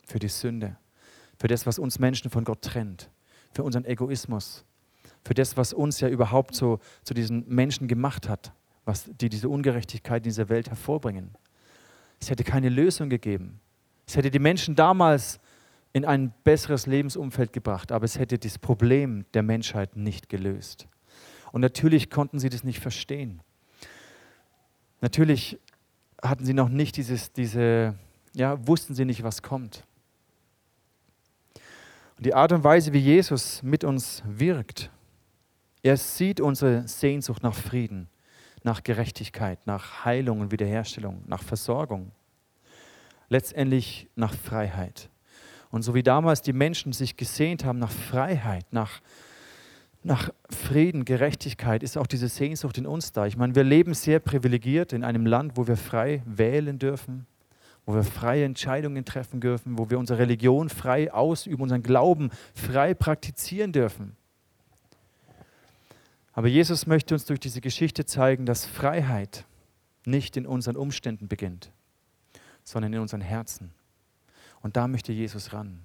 für 0.08 0.20
die 0.20 0.30
Sünde, 0.30 0.78
für 1.38 1.48
das, 1.48 1.68
was 1.68 1.78
uns 1.78 2.00
Menschen 2.00 2.32
von 2.32 2.44
Gott 2.44 2.62
trennt, 2.64 3.12
für 3.54 3.64
unseren 3.64 3.86
Egoismus, 3.86 4.66
für 5.24 5.34
das, 5.34 5.58
was 5.58 5.74
uns 5.74 6.00
ja 6.00 6.08
überhaupt 6.08 6.56
so 6.56 6.80
zu 7.04 7.14
diesen 7.14 7.48
Menschen 7.48 7.88
gemacht 7.88 8.28
hat, 8.28 8.54
was 8.86 9.10
die 9.20 9.30
diese 9.30 9.50
Ungerechtigkeit 9.50 10.22
in 10.22 10.30
dieser 10.30 10.50
Welt 10.50 10.70
hervorbringen. 10.70 11.36
Es 12.20 12.30
hätte 12.30 12.44
keine 12.44 12.70
Lösung 12.70 13.10
gegeben. 13.10 13.60
Es 14.08 14.16
hätte 14.16 14.32
die 14.32 14.40
Menschen 14.40 14.76
damals 14.76 15.40
in 15.94 16.06
ein 16.06 16.34
besseres 16.44 16.86
Lebensumfeld 16.86 17.52
gebracht, 17.54 17.92
aber 17.92 18.06
es 18.06 18.18
hätte 18.18 18.40
das 18.40 18.58
Problem 18.58 19.26
der 19.34 19.44
Menschheit 19.44 19.96
nicht 19.98 20.30
gelöst. 20.30 20.88
Und 21.52 21.62
natürlich 21.62 22.10
konnten 22.10 22.40
sie 22.40 22.50
das 22.50 22.64
nicht 22.64 22.80
verstehen. 22.80 23.42
Natürlich 25.02 25.60
hatten 26.22 26.46
sie 26.46 26.54
noch 26.54 26.70
nicht 26.70 26.98
dieses, 26.98 27.34
diese, 27.34 27.96
ja, 28.34 28.66
wussten 28.68 28.96
sie 28.96 29.06
nicht, 29.06 29.24
was 29.24 29.42
kommt. 29.42 29.86
Und 32.18 32.26
die 32.26 32.34
Art 32.34 32.52
und 32.52 32.64
Weise, 32.64 32.94
wie 32.94 33.00
Jesus 33.00 33.62
mit 33.62 33.84
uns 33.84 34.24
wirkt, 34.26 34.90
er 35.84 35.98
sieht 35.98 36.42
unsere 36.42 36.88
Sehnsucht 36.88 37.44
nach 37.44 37.54
Frieden, 37.54 38.10
nach 38.64 38.84
Gerechtigkeit, 38.84 39.60
nach 39.68 40.04
Heilung 40.04 40.42
und 40.42 40.52
Wiederherstellung, 40.52 41.22
nach 41.28 41.44
Versorgung, 41.44 42.12
letztendlich 43.30 44.10
nach 44.16 44.34
Freiheit. 44.34 45.10
Und 45.70 45.84
so 45.84 45.94
wie 45.94 46.02
damals 46.02 46.42
die 46.42 46.54
Menschen 46.54 46.92
sich 46.92 47.18
gesehnt 47.18 47.64
haben 47.64 47.78
nach 47.78 47.92
Freiheit, 47.92 48.66
nach, 48.72 49.02
nach 50.02 50.32
Frieden, 50.50 51.06
Gerechtigkeit, 51.06 51.84
ist 51.84 51.98
auch 51.98 52.08
diese 52.08 52.30
Sehnsucht 52.30 52.80
in 52.80 52.88
uns 52.88 53.12
da. 53.12 53.28
Ich 53.28 53.38
meine, 53.38 53.54
wir 53.54 53.64
leben 53.64 53.94
sehr 53.94 54.20
privilegiert 54.20 54.92
in 54.92 55.04
einem 55.04 55.28
Land, 55.28 55.56
wo 55.56 55.68
wir 55.68 55.78
frei 55.78 56.24
wählen 56.26 56.80
dürfen, 56.80 57.28
wo 57.88 57.96
wir 57.96 58.04
freie 58.04 58.44
Entscheidungen 58.44 59.06
treffen 59.06 59.40
dürfen, 59.40 59.78
wo 59.78 59.90
wir 59.90 59.98
unsere 59.98 60.20
Religion 60.20 60.68
frei 60.68 61.12
ausüben, 61.12 61.64
unseren 61.64 61.84
Glauben 61.84 62.32
frei 62.54 62.94
praktizieren 62.94 63.72
dürfen. 63.72 64.18
Aber 66.34 66.50
Jesus 66.50 66.86
möchte 66.86 67.16
uns 67.16 67.24
durch 67.24 67.40
diese 67.40 67.62
Geschichte 67.62 68.06
zeigen, 68.06 68.46
dass 68.46 68.66
Freiheit 68.66 69.46
nicht 70.06 70.36
in 70.36 70.46
unseren 70.46 70.76
Umständen 70.76 71.30
beginnt, 71.30 71.72
sondern 72.66 72.92
in 72.92 73.00
unseren 73.00 73.22
Herzen. 73.22 73.72
Und 74.62 74.76
da 74.76 74.90
möchte 74.90 75.14
Jesus 75.14 75.54
ran. 75.54 75.80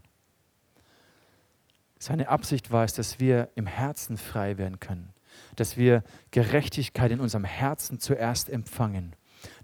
Seine 2.00 2.28
Absicht 2.28 2.72
war 2.72 2.84
es, 2.84 2.94
dass 2.94 3.20
wir 3.20 3.48
im 3.54 3.66
Herzen 3.66 4.16
frei 4.16 4.58
werden 4.58 4.80
können, 4.80 5.10
dass 5.54 5.76
wir 5.76 6.02
Gerechtigkeit 6.32 7.12
in 7.12 7.20
unserem 7.20 7.44
Herzen 7.44 8.00
zuerst 8.00 8.50
empfangen, 8.50 9.14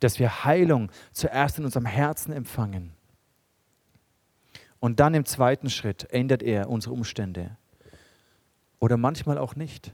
dass 0.01 0.19
wir 0.19 0.45
Heilung 0.45 0.91
zuerst 1.13 1.59
in 1.59 1.65
unserem 1.65 1.87
Herzen 1.87 2.33
empfangen. 2.33 2.93
Und 4.81 5.01
dann 5.01 5.15
im 5.15 5.25
zweiten 5.25 5.71
Schritt 5.71 6.07
ändert 6.11 6.43
er 6.43 6.71
unsere 6.71 6.95
Umstände. 6.95 7.57
Oder 8.79 8.97
manchmal 8.97 9.39
auch 9.39 9.57
nicht. 9.57 9.93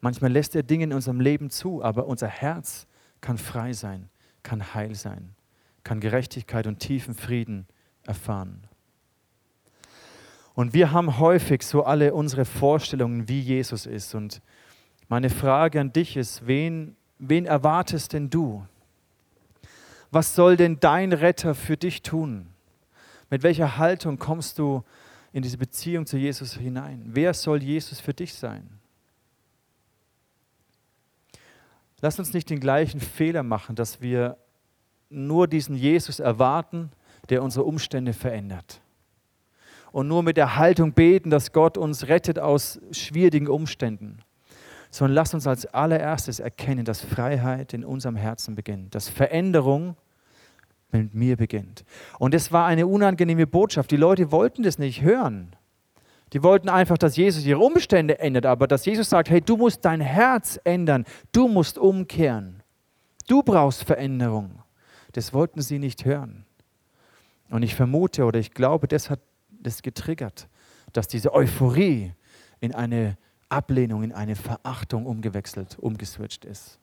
Manchmal 0.00 0.30
lässt 0.30 0.54
er 0.54 0.62
Dinge 0.62 0.84
in 0.84 0.92
unserem 0.92 1.20
Leben 1.20 1.50
zu, 1.50 1.82
aber 1.82 2.06
unser 2.06 2.28
Herz 2.28 2.86
kann 3.20 3.38
frei 3.38 3.72
sein, 3.72 4.08
kann 4.44 4.74
heil 4.74 4.94
sein, 4.94 5.34
kann 5.82 5.98
Gerechtigkeit 5.98 6.68
und 6.68 6.78
tiefen 6.78 7.14
Frieden 7.14 7.66
erfahren. 8.04 8.68
Und 10.54 10.74
wir 10.74 10.92
haben 10.92 11.18
häufig 11.18 11.62
so 11.62 11.84
alle 11.84 12.14
unsere 12.14 12.44
Vorstellungen, 12.44 13.28
wie 13.28 13.40
Jesus 13.40 13.86
ist. 13.86 14.14
Und 14.14 14.40
meine 15.08 15.30
Frage 15.30 15.80
an 15.80 15.92
dich 15.92 16.16
ist, 16.16 16.46
wen, 16.46 16.96
wen 17.18 17.46
erwartest 17.46 18.12
denn 18.12 18.30
du? 18.30 18.64
Was 20.10 20.34
soll 20.34 20.56
denn 20.56 20.80
dein 20.80 21.12
Retter 21.12 21.54
für 21.54 21.76
dich 21.76 22.02
tun? 22.02 22.46
Mit 23.30 23.42
welcher 23.42 23.76
Haltung 23.76 24.18
kommst 24.18 24.58
du 24.58 24.82
in 25.32 25.42
diese 25.42 25.58
Beziehung 25.58 26.06
zu 26.06 26.16
Jesus 26.16 26.54
hinein? 26.54 27.02
Wer 27.06 27.34
soll 27.34 27.62
Jesus 27.62 28.00
für 28.00 28.14
dich 28.14 28.34
sein? 28.34 28.68
Lass 32.00 32.18
uns 32.18 32.32
nicht 32.32 32.48
den 32.48 32.60
gleichen 32.60 33.00
Fehler 33.00 33.42
machen, 33.42 33.74
dass 33.74 34.00
wir 34.00 34.38
nur 35.10 35.48
diesen 35.48 35.74
Jesus 35.74 36.20
erwarten, 36.20 36.90
der 37.28 37.42
unsere 37.42 37.64
Umstände 37.64 38.12
verändert. 38.12 38.80
Und 39.90 40.06
nur 40.06 40.22
mit 40.22 40.36
der 40.36 40.56
Haltung 40.56 40.92
beten, 40.92 41.30
dass 41.30 41.52
Gott 41.52 41.76
uns 41.76 42.08
rettet 42.08 42.38
aus 42.38 42.80
schwierigen 42.92 43.48
Umständen. 43.48 44.22
Sondern 44.90 45.14
lass 45.14 45.34
uns 45.34 45.46
als 45.46 45.66
allererstes 45.66 46.40
erkennen, 46.40 46.84
dass 46.84 47.00
Freiheit 47.00 47.74
in 47.74 47.84
unserem 47.84 48.16
Herzen 48.16 48.54
beginnt, 48.54 48.94
dass 48.94 49.08
Veränderung 49.08 49.96
mit 50.90 51.14
mir 51.14 51.36
beginnt. 51.36 51.84
Und 52.18 52.34
es 52.34 52.52
war 52.52 52.66
eine 52.66 52.86
unangenehme 52.86 53.46
Botschaft. 53.46 53.90
Die 53.90 53.96
Leute 53.96 54.32
wollten 54.32 54.62
das 54.62 54.78
nicht 54.78 55.02
hören. 55.02 55.54
Die 56.32 56.42
wollten 56.42 56.68
einfach, 56.68 56.98
dass 56.98 57.16
Jesus 57.16 57.44
ihre 57.44 57.60
Umstände 57.60 58.18
ändert, 58.18 58.46
aber 58.46 58.66
dass 58.66 58.84
Jesus 58.84 59.08
sagt, 59.08 59.30
hey, 59.30 59.40
du 59.40 59.56
musst 59.56 59.84
dein 59.84 60.00
Herz 60.00 60.60
ändern, 60.64 61.04
du 61.32 61.48
musst 61.48 61.78
umkehren, 61.78 62.62
du 63.28 63.42
brauchst 63.42 63.84
Veränderung. 63.84 64.62
Das 65.12 65.32
wollten 65.32 65.62
sie 65.62 65.78
nicht 65.78 66.04
hören. 66.04 66.44
Und 67.50 67.62
ich 67.62 67.74
vermute 67.74 68.24
oder 68.24 68.38
ich 68.38 68.52
glaube, 68.52 68.88
das 68.88 69.08
hat 69.08 69.20
das 69.50 69.80
getriggert, 69.82 70.48
dass 70.92 71.08
diese 71.08 71.32
Euphorie 71.32 72.12
in 72.60 72.74
eine 72.74 73.16
Ablehnung, 73.48 74.02
in 74.02 74.12
eine 74.12 74.36
Verachtung 74.36 75.06
umgewechselt, 75.06 75.78
umgeswitcht 75.78 76.44
ist. 76.44 76.78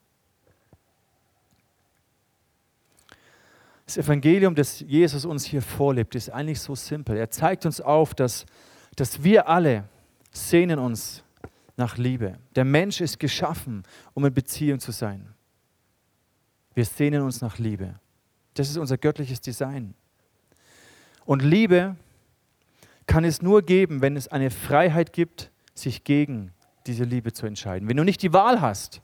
Das 3.85 3.97
Evangelium, 3.97 4.55
das 4.55 4.79
Jesus 4.79 5.25
uns 5.25 5.45
hier 5.45 5.61
vorlebt, 5.61 6.15
ist 6.15 6.29
eigentlich 6.31 6.59
so 6.59 6.73
simpel. 6.73 7.17
Er 7.17 7.29
zeigt 7.29 7.65
uns 7.65 7.79
auf, 7.79 8.15
dass 8.15 8.45
dass 8.95 9.23
wir 9.23 9.47
alle 9.47 9.87
sehnen 10.31 10.79
uns 10.79 11.23
nach 11.77 11.97
Liebe. 11.97 12.37
Der 12.55 12.65
Mensch 12.65 13.01
ist 13.01 13.19
geschaffen, 13.19 13.83
um 14.13 14.25
in 14.25 14.33
Beziehung 14.33 14.79
zu 14.79 14.91
sein. 14.91 15.33
Wir 16.73 16.85
sehnen 16.85 17.21
uns 17.21 17.41
nach 17.41 17.57
Liebe. 17.57 17.99
Das 18.53 18.69
ist 18.69 18.77
unser 18.77 18.97
göttliches 18.97 19.41
Design. 19.41 19.93
Und 21.25 21.41
Liebe 21.41 21.95
kann 23.07 23.25
es 23.25 23.41
nur 23.41 23.61
geben, 23.61 24.01
wenn 24.01 24.15
es 24.15 24.27
eine 24.27 24.49
Freiheit 24.49 25.13
gibt, 25.13 25.51
sich 25.73 26.03
gegen 26.03 26.51
diese 26.87 27.03
Liebe 27.03 27.33
zu 27.33 27.45
entscheiden. 27.45 27.89
Wenn 27.89 27.97
du 27.97 28.03
nicht 28.03 28.21
die 28.21 28.33
Wahl 28.33 28.61
hast, 28.61 29.01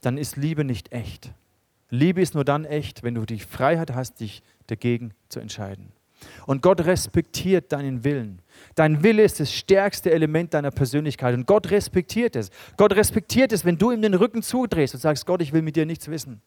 dann 0.00 0.18
ist 0.18 0.36
Liebe 0.36 0.64
nicht 0.64 0.92
echt. 0.92 1.32
Liebe 1.90 2.22
ist 2.22 2.34
nur 2.34 2.44
dann 2.44 2.64
echt, 2.64 3.02
wenn 3.02 3.14
du 3.14 3.26
die 3.26 3.38
Freiheit 3.38 3.94
hast, 3.94 4.20
dich 4.20 4.42
dagegen 4.66 5.12
zu 5.28 5.40
entscheiden. 5.40 5.92
Und 6.46 6.62
Gott 6.62 6.80
respektiert 6.82 7.72
deinen 7.72 8.04
Willen. 8.04 8.40
Dein 8.74 9.02
Wille 9.02 9.22
ist 9.22 9.40
das 9.40 9.52
stärkste 9.52 10.12
Element 10.12 10.54
deiner 10.54 10.70
Persönlichkeit 10.70 11.34
und 11.34 11.46
Gott 11.46 11.70
respektiert 11.70 12.36
es. 12.36 12.50
Gott 12.76 12.94
respektiert 12.94 13.52
es, 13.52 13.64
wenn 13.64 13.78
du 13.78 13.90
ihm 13.90 14.02
den 14.02 14.14
Rücken 14.14 14.42
zudrehst 14.42 14.94
und 14.94 15.00
sagst, 15.00 15.26
Gott, 15.26 15.42
ich 15.42 15.52
will 15.52 15.62
mit 15.62 15.76
dir 15.76 15.86
nichts 15.86 16.08
wissen. 16.08 16.40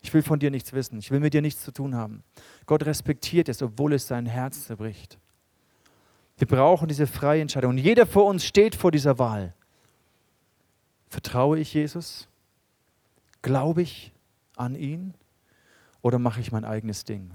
Ich 0.00 0.14
will 0.14 0.22
von 0.22 0.38
dir 0.38 0.50
nichts 0.50 0.72
wissen. 0.72 0.98
Ich 0.98 1.10
will 1.10 1.20
mit 1.20 1.34
dir 1.34 1.42
nichts 1.42 1.64
zu 1.64 1.72
tun 1.72 1.94
haben. 1.94 2.22
Gott 2.66 2.86
respektiert 2.86 3.48
es, 3.48 3.62
obwohl 3.62 3.94
es 3.94 4.06
sein 4.06 4.26
Herz 4.26 4.66
zerbricht. 4.66 5.18
Wir 6.36 6.46
brauchen 6.46 6.86
diese 6.86 7.06
freie 7.06 7.42
Entscheidung. 7.42 7.70
Und 7.70 7.78
jeder 7.78 8.06
vor 8.06 8.26
uns 8.26 8.44
steht 8.44 8.76
vor 8.76 8.92
dieser 8.92 9.18
Wahl. 9.18 9.54
Vertraue 11.08 11.58
ich 11.58 11.72
Jesus? 11.74 12.28
Glaube 13.42 13.82
ich 13.82 14.12
an 14.56 14.74
ihn? 14.74 15.14
Oder 16.02 16.18
mache 16.18 16.40
ich 16.40 16.52
mein 16.52 16.64
eigenes 16.64 17.04
Ding? 17.04 17.30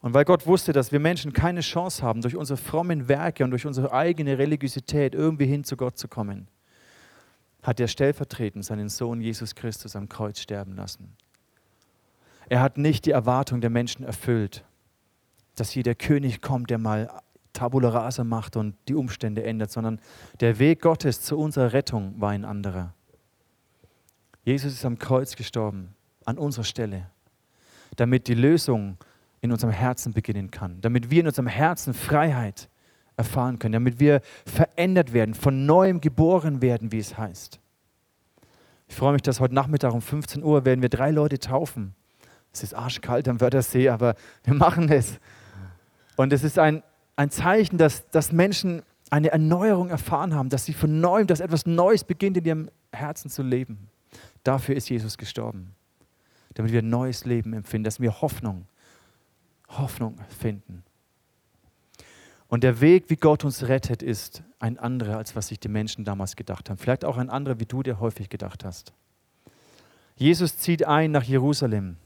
Und 0.00 0.12
weil 0.12 0.26
Gott 0.26 0.46
wusste, 0.46 0.74
dass 0.74 0.92
wir 0.92 1.00
Menschen 1.00 1.32
keine 1.32 1.62
Chance 1.62 2.02
haben, 2.02 2.20
durch 2.20 2.36
unsere 2.36 2.58
frommen 2.58 3.08
Werke 3.08 3.42
und 3.42 3.50
durch 3.50 3.64
unsere 3.64 3.90
eigene 3.90 4.36
Religiosität 4.36 5.14
irgendwie 5.14 5.46
hin 5.46 5.64
zu 5.64 5.78
Gott 5.78 5.96
zu 5.96 6.08
kommen, 6.08 6.46
hat 7.62 7.80
er 7.80 7.88
stellvertretend 7.88 8.66
seinen 8.66 8.90
Sohn 8.90 9.22
Jesus 9.22 9.54
Christus 9.54 9.96
am 9.96 10.10
Kreuz 10.10 10.40
sterben 10.40 10.76
lassen. 10.76 11.16
Er 12.50 12.60
hat 12.60 12.76
nicht 12.76 13.06
die 13.06 13.12
Erwartung 13.12 13.62
der 13.62 13.70
Menschen 13.70 14.04
erfüllt, 14.04 14.64
dass 15.56 15.70
hier 15.70 15.82
der 15.82 15.94
König 15.94 16.42
kommt, 16.42 16.68
der 16.68 16.78
mal 16.78 17.22
Tabula 17.54 17.88
rasa 17.88 18.24
macht 18.24 18.56
und 18.56 18.76
die 18.88 18.94
Umstände 18.94 19.42
ändert, 19.44 19.70
sondern 19.70 19.98
der 20.40 20.58
Weg 20.58 20.82
Gottes 20.82 21.22
zu 21.22 21.38
unserer 21.38 21.72
Rettung 21.72 22.14
war 22.20 22.30
ein 22.30 22.44
anderer. 22.44 22.92
Jesus 24.44 24.74
ist 24.74 24.84
am 24.84 24.98
Kreuz 24.98 25.36
gestorben, 25.36 25.94
an 26.26 26.36
unserer 26.36 26.64
Stelle, 26.64 27.06
damit 27.96 28.28
die 28.28 28.34
Lösung 28.34 28.98
in 29.40 29.52
unserem 29.52 29.72
Herzen 29.72 30.12
beginnen 30.12 30.50
kann, 30.50 30.80
damit 30.82 31.10
wir 31.10 31.20
in 31.20 31.26
unserem 31.26 31.46
Herzen 31.46 31.94
Freiheit 31.94 32.68
erfahren 33.16 33.58
können, 33.58 33.72
damit 33.72 34.00
wir 34.00 34.20
verändert 34.44 35.12
werden, 35.12 35.34
von 35.34 35.66
neuem 35.66 36.00
geboren 36.00 36.60
werden, 36.60 36.92
wie 36.92 36.98
es 36.98 37.16
heißt. 37.16 37.60
Ich 38.88 38.94
freue 38.94 39.12
mich, 39.12 39.22
dass 39.22 39.40
heute 39.40 39.54
Nachmittag 39.54 39.92
um 39.92 40.02
15 40.02 40.42
Uhr 40.42 40.64
werden 40.64 40.82
wir 40.82 40.88
drei 40.88 41.10
Leute 41.10 41.38
taufen. 41.38 41.94
Es 42.52 42.62
ist 42.62 42.74
arschkalt 42.74 43.28
am 43.28 43.40
Wörthersee, 43.40 43.88
aber 43.88 44.14
wir 44.44 44.54
machen 44.54 44.90
es. 44.90 45.18
Und 46.16 46.32
es 46.32 46.44
ist 46.44 46.58
ein, 46.58 46.82
ein 47.16 47.30
Zeichen, 47.30 47.78
dass, 47.78 48.08
dass 48.10 48.32
Menschen 48.32 48.82
eine 49.10 49.30
Erneuerung 49.30 49.90
erfahren 49.90 50.34
haben, 50.34 50.48
dass 50.48 50.64
sie 50.64 50.72
von 50.72 51.00
neuem, 51.00 51.26
dass 51.26 51.40
etwas 51.40 51.66
Neues 51.66 52.04
beginnt 52.04 52.36
in 52.36 52.44
ihrem 52.44 52.70
Herzen 52.92 53.30
zu 53.30 53.42
leben. 53.42 53.88
Dafür 54.42 54.74
ist 54.74 54.88
Jesus 54.88 55.18
gestorben, 55.18 55.74
damit 56.54 56.72
wir 56.72 56.82
ein 56.82 56.90
neues 56.90 57.24
Leben 57.24 57.52
empfinden, 57.52 57.84
dass 57.84 58.00
wir 58.00 58.20
Hoffnung, 58.20 58.66
Hoffnung 59.68 60.16
finden. 60.38 60.82
Und 62.48 62.62
der 62.62 62.80
Weg, 62.80 63.08
wie 63.08 63.16
Gott 63.16 63.44
uns 63.44 63.68
rettet, 63.68 64.02
ist 64.02 64.42
ein 64.58 64.78
anderer, 64.78 65.16
als 65.16 65.34
was 65.34 65.48
sich 65.48 65.58
die 65.58 65.68
Menschen 65.68 66.04
damals 66.04 66.36
gedacht 66.36 66.70
haben. 66.70 66.78
Vielleicht 66.78 67.04
auch 67.04 67.16
ein 67.16 67.30
anderer, 67.30 67.58
wie 67.58 67.66
du 67.66 67.82
dir 67.82 68.00
häufig 68.00 68.28
gedacht 68.28 68.64
hast. 68.64 68.92
Jesus 70.16 70.58
zieht 70.58 70.86
ein 70.86 71.10
nach 71.10 71.24
Jerusalem. 71.24 71.96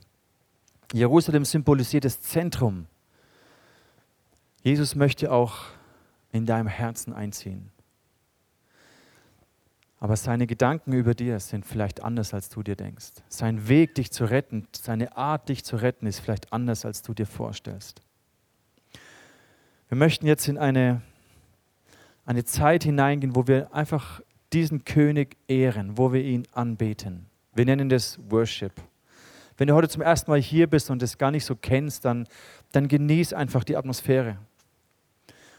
Jerusalem 0.93 1.45
symbolisiert 1.45 2.05
das 2.05 2.23
Zentrum. 2.23 2.87
Jesus 4.63 4.95
möchte 4.95 5.33
auch 5.33 5.65
in 6.33 6.47
deinem 6.47 6.67
Herzen 6.67 7.13
einziehen. 7.13 7.71
Aber 10.01 10.17
seine 10.17 10.47
Gedanken 10.47 10.93
über 10.93 11.15
dir 11.15 11.41
sind 11.41 11.67
vielleicht 11.67 12.03
anders, 12.03 12.33
als 12.33 12.49
du 12.49 12.63
dir 12.63 12.77
denkst. 12.77 13.15
Sein 13.29 13.69
Weg, 13.69 13.97
dich 13.97 14.13
zu 14.13 14.25
retten, 14.25 14.69
seine 14.73 15.17
Art, 15.17 15.49
dich 15.49 15.65
zu 15.65 15.77
retten, 15.77 16.07
ist 16.07 16.21
vielleicht 16.21 16.53
anders, 16.53 16.85
als 16.85 17.03
du 17.03 17.15
dir 17.15 17.27
vorstellst. 17.27 18.01
Wir 19.89 19.97
möchten 19.97 20.27
jetzt 20.27 20.47
in 20.47 20.59
eine, 20.59 21.03
eine 22.27 22.45
Zeit 22.45 22.85
hineingehen, 22.85 23.35
wo 23.35 23.49
wir 23.49 23.75
einfach 23.75 24.21
diesen 24.53 24.85
König 24.85 25.37
ehren, 25.49 25.99
wo 25.99 26.13
wir 26.13 26.23
ihn 26.23 26.47
anbeten. 26.53 27.27
Wir 27.55 27.65
nennen 27.65 27.89
das 27.89 28.21
Worship. 28.31 28.73
Wenn 29.57 29.67
du 29.67 29.75
heute 29.75 29.89
zum 29.89 30.03
ersten 30.03 30.31
Mal 30.31 30.41
hier 30.41 30.69
bist 30.69 30.91
und 30.91 31.03
es 31.03 31.19
gar 31.19 31.33
nicht 31.33 31.45
so 31.45 31.57
kennst, 31.57 32.05
dann, 32.05 32.29
dann 32.73 32.89
genieß 32.89 33.33
einfach 33.33 33.65
die 33.65 33.77
Atmosphäre. 33.77 34.39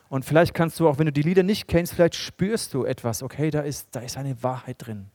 Und 0.09 0.25
vielleicht 0.25 0.53
kannst 0.53 0.79
du 0.79 0.89
auch, 0.89 0.97
wenn 0.97 1.05
du 1.05 1.11
die 1.11 1.21
Lieder 1.21 1.43
nicht 1.43 1.67
kennst, 1.67 1.93
vielleicht 1.93 2.15
spürst 2.15 2.73
du 2.73 2.83
etwas, 2.83 3.21
okay, 3.21 3.51
da 3.51 3.61
ist, 3.61 3.89
da 3.91 3.99
ist 3.99 4.17
eine 4.17 4.41
Wahrheit 4.41 4.77
drin. 4.79 5.05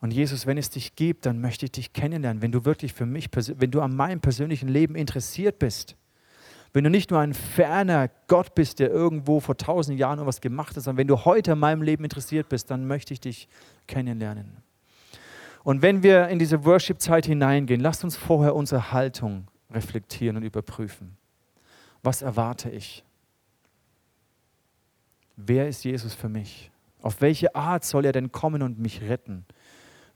Und 0.00 0.12
Jesus, 0.12 0.46
wenn 0.46 0.58
es 0.58 0.68
dich 0.68 0.96
gibt, 0.96 1.24
dann 1.24 1.40
möchte 1.40 1.64
ich 1.64 1.72
dich 1.72 1.94
kennenlernen, 1.94 2.42
wenn 2.42 2.52
du 2.52 2.66
wirklich 2.66 2.92
für 2.92 3.06
mich, 3.06 3.30
wenn 3.32 3.70
du 3.70 3.80
an 3.80 3.96
meinem 3.96 4.20
persönlichen 4.20 4.68
Leben 4.68 4.96
interessiert 4.96 5.58
bist. 5.58 5.96
Wenn 6.74 6.84
du 6.84 6.90
nicht 6.90 7.10
nur 7.10 7.20
ein 7.20 7.32
ferner 7.32 8.10
Gott 8.26 8.54
bist, 8.54 8.80
der 8.80 8.90
irgendwo 8.90 9.40
vor 9.40 9.56
tausend 9.56 9.98
Jahren 9.98 10.18
irgendwas 10.18 10.42
gemacht 10.42 10.76
hat, 10.76 10.82
sondern 10.82 10.98
wenn 10.98 11.06
du 11.06 11.24
heute 11.24 11.52
an 11.52 11.60
meinem 11.60 11.80
Leben 11.80 12.04
interessiert 12.04 12.50
bist, 12.50 12.70
dann 12.70 12.86
möchte 12.86 13.14
ich 13.14 13.20
dich 13.20 13.48
kennenlernen. 13.86 14.58
Und 15.62 15.80
wenn 15.80 16.02
wir 16.02 16.28
in 16.28 16.38
diese 16.38 16.66
Worship-Zeit 16.66 17.24
hineingehen, 17.24 17.80
lasst 17.80 18.04
uns 18.04 18.16
vorher 18.16 18.54
unsere 18.54 18.92
Haltung 18.92 19.46
reflektieren 19.74 20.36
und 20.36 20.42
überprüfen. 20.42 21.16
Was 22.02 22.22
erwarte 22.22 22.70
ich? 22.70 23.04
Wer 25.36 25.68
ist 25.68 25.84
Jesus 25.84 26.14
für 26.14 26.28
mich? 26.28 26.70
Auf 27.02 27.20
welche 27.20 27.54
Art 27.54 27.84
soll 27.84 28.04
er 28.04 28.12
denn 28.12 28.32
kommen 28.32 28.62
und 28.62 28.78
mich 28.78 29.02
retten? 29.02 29.44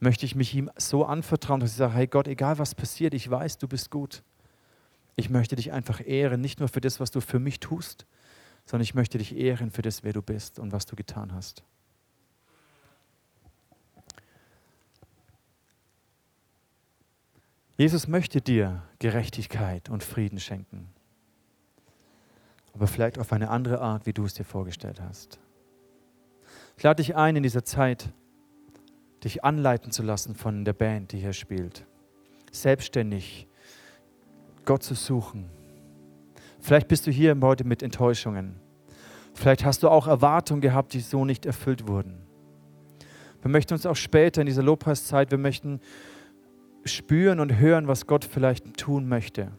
Möchte 0.01 0.25
ich 0.25 0.35
mich 0.35 0.55
ihm 0.55 0.71
so 0.77 1.05
anvertrauen, 1.05 1.61
dass 1.61 1.73
ich 1.73 1.77
sage, 1.77 1.95
hey 1.95 2.07
Gott, 2.07 2.29
egal 2.29 2.59
was 2.59 2.75
passiert, 2.75 3.15
ich 3.15 3.29
weiß, 3.29 3.59
du 3.59 3.67
bist 3.67 3.91
gut. 3.91 4.23
Ich 5.17 5.29
möchte 5.29 5.57
dich 5.57 5.73
einfach 5.73 6.01
ehren, 6.07 6.41
nicht 6.41 6.61
nur 6.61 6.69
für 6.69 6.81
das, 6.81 7.01
was 7.01 7.11
du 7.11 7.21
für 7.21 7.41
mich 7.41 7.59
tust, 7.59 8.07
sondern 8.65 8.85
ich 8.85 8.95
möchte 8.95 9.19
dich 9.19 9.37
ehren 9.37 9.71
für 9.71 9.83
das, 9.83 10.05
wer 10.05 10.13
du 10.13 10.23
bist 10.23 10.59
und 10.61 10.73
was 10.73 10.87
du 10.87 10.95
getan 10.95 11.33
hast. 11.33 11.65
Jesus 17.79 18.09
möchte 18.09 18.43
dir 18.43 18.83
Gerechtigkeit 18.99 19.89
und 19.89 20.05
Frieden 20.05 20.39
schenken 20.39 20.93
aber 22.79 22.87
vielleicht 22.87 23.19
auf 23.19 23.33
eine 23.33 23.51
andere 23.51 23.81
Art, 23.81 24.07
wie 24.07 24.13
du 24.13 24.25
es 24.25 24.35
dir 24.35 24.45
vorgestellt 24.45 25.01
hast. 25.01 25.41
Ich 26.77 26.85
lade 26.85 27.03
dich 27.03 27.17
ein, 27.17 27.35
in 27.35 27.43
dieser 27.43 27.65
Zeit 27.65 28.13
dich 29.25 29.43
anleiten 29.43 29.91
zu 29.91 30.05
lassen 30.05 30.37
von 30.37 30.65
der 30.65 30.75
Band, 30.75 31.11
die 31.11 31.19
hier 31.19 31.33
spielt. 31.33 31.85
Selbstständig 32.53 33.49
Gott 34.65 34.85
zu 34.85 34.95
suchen. 34.95 35.51
Vielleicht 36.61 36.87
bist 36.87 37.09
du 37.09 37.11
hier 37.11 37.37
heute 37.41 37.65
mit 37.65 37.83
Enttäuschungen. 37.83 38.61
Vielleicht 39.35 39.65
hast 39.65 39.83
du 39.83 39.89
auch 39.89 40.07
Erwartungen 40.07 40.61
gehabt, 40.61 40.93
die 40.93 41.01
so 41.01 41.25
nicht 41.25 41.47
erfüllt 41.47 41.89
wurden. 41.89 42.21
Wir 43.43 43.51
möchten 43.51 43.75
uns 43.75 43.87
auch 43.87 43.97
später 43.97 44.41
in 44.41 44.47
dieser 44.47 44.63
Lobpreiszeit, 44.63 45.33
wir 45.33 45.39
möchten 45.39 45.81
spüren 46.89 47.41
und 47.41 47.59
hören, 47.59 47.87
was 47.89 48.07
Gott 48.07 48.25
vielleicht 48.25 48.77
tun 48.77 49.09
möchte. 49.09 49.53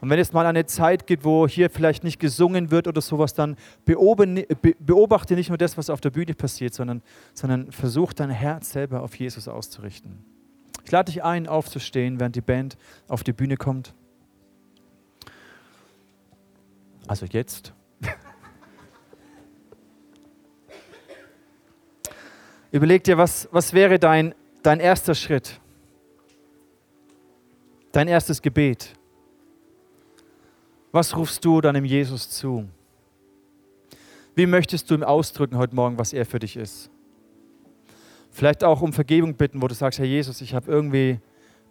Und 0.00 0.10
wenn 0.10 0.18
es 0.18 0.32
mal 0.32 0.46
eine 0.46 0.64
Zeit 0.66 1.06
gibt, 1.06 1.24
wo 1.24 1.48
hier 1.48 1.70
vielleicht 1.70 2.04
nicht 2.04 2.20
gesungen 2.20 2.70
wird 2.70 2.86
oder 2.86 3.00
sowas, 3.00 3.34
dann 3.34 3.56
beobachte 3.84 5.34
nicht 5.34 5.48
nur 5.48 5.58
das, 5.58 5.76
was 5.76 5.90
auf 5.90 6.00
der 6.00 6.10
Bühne 6.10 6.34
passiert, 6.34 6.72
sondern, 6.72 7.02
sondern 7.34 7.72
versuch 7.72 8.12
dein 8.12 8.30
Herz 8.30 8.70
selber 8.70 9.02
auf 9.02 9.16
Jesus 9.16 9.48
auszurichten. 9.48 10.24
Ich 10.84 10.92
lade 10.92 11.10
dich 11.12 11.24
ein, 11.24 11.48
aufzustehen, 11.48 12.20
während 12.20 12.36
die 12.36 12.40
Band 12.40 12.78
auf 13.08 13.24
die 13.24 13.32
Bühne 13.32 13.56
kommt. 13.56 13.92
Also 17.08 17.26
jetzt. 17.26 17.72
Überleg 22.70 23.02
dir, 23.02 23.18
was, 23.18 23.48
was 23.50 23.72
wäre 23.72 23.98
dein, 23.98 24.34
dein 24.62 24.78
erster 24.78 25.14
Schritt? 25.14 25.60
Dein 27.98 28.06
erstes 28.06 28.40
Gebet? 28.40 28.94
Was 30.92 31.16
rufst 31.16 31.44
du 31.44 31.60
deinem 31.60 31.84
Jesus 31.84 32.30
zu? 32.30 32.68
Wie 34.36 34.46
möchtest 34.46 34.88
du 34.88 34.94
ihm 34.94 35.02
ausdrücken 35.02 35.58
heute 35.58 35.74
Morgen, 35.74 35.98
was 35.98 36.12
er 36.12 36.24
für 36.24 36.38
dich 36.38 36.56
ist? 36.56 36.92
Vielleicht 38.30 38.62
auch 38.62 38.82
um 38.82 38.92
Vergebung 38.92 39.34
bitten, 39.34 39.60
wo 39.60 39.66
du 39.66 39.74
sagst, 39.74 39.98
Herr 39.98 40.06
Jesus, 40.06 40.40
ich 40.42 40.54
habe 40.54 40.70
irgendwie 40.70 41.18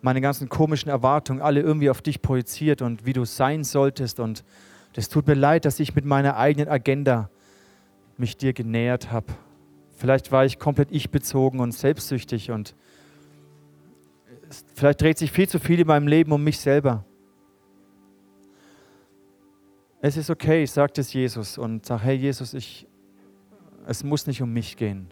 meine 0.02 0.20
ganzen 0.20 0.50
komischen 0.50 0.90
Erwartungen 0.90 1.42
alle 1.42 1.62
irgendwie 1.62 1.90
auf 1.90 2.02
dich 2.02 2.22
projiziert 2.22 2.82
und 2.82 3.06
wie 3.06 3.14
du 3.14 3.24
sein 3.24 3.64
solltest. 3.64 4.20
Und 4.20 4.44
es 4.98 5.08
tut 5.08 5.28
mir 5.28 5.34
leid, 5.34 5.64
dass 5.64 5.80
ich 5.80 5.96
mit 5.96 6.04
meiner 6.04 6.36
eigenen 6.36 6.68
Agenda 6.68 7.30
mich 8.18 8.36
dir 8.36 8.52
genähert 8.52 9.14
habe. 9.14 9.28
Vielleicht 9.96 10.34
war 10.34 10.44
ich 10.44 10.60
komplett 10.60 10.90
ich-bezogen 10.92 11.62
und 11.62 11.72
selbstsüchtig 11.72 12.52
und 12.52 12.76
vielleicht 14.76 15.02
dreht 15.02 15.18
sich 15.18 15.32
viel 15.32 15.48
zu 15.48 15.60
viel 15.60 15.80
in 15.80 15.88
meinem 15.88 16.08
Leben 16.08 16.32
um 16.32 16.44
mich 16.44 16.60
selber. 16.60 17.06
Es 20.00 20.16
ist 20.16 20.30
okay, 20.30 20.66
sagt 20.66 20.98
es 21.00 21.12
Jesus 21.14 21.58
und 21.58 21.86
sag, 21.86 22.04
hey 22.04 22.16
Jesus, 22.16 22.54
ich, 22.54 22.88
es 23.88 24.04
muss 24.04 24.28
nicht 24.28 24.42
um 24.42 24.54
mich 24.54 24.78
gehen. 24.78 25.08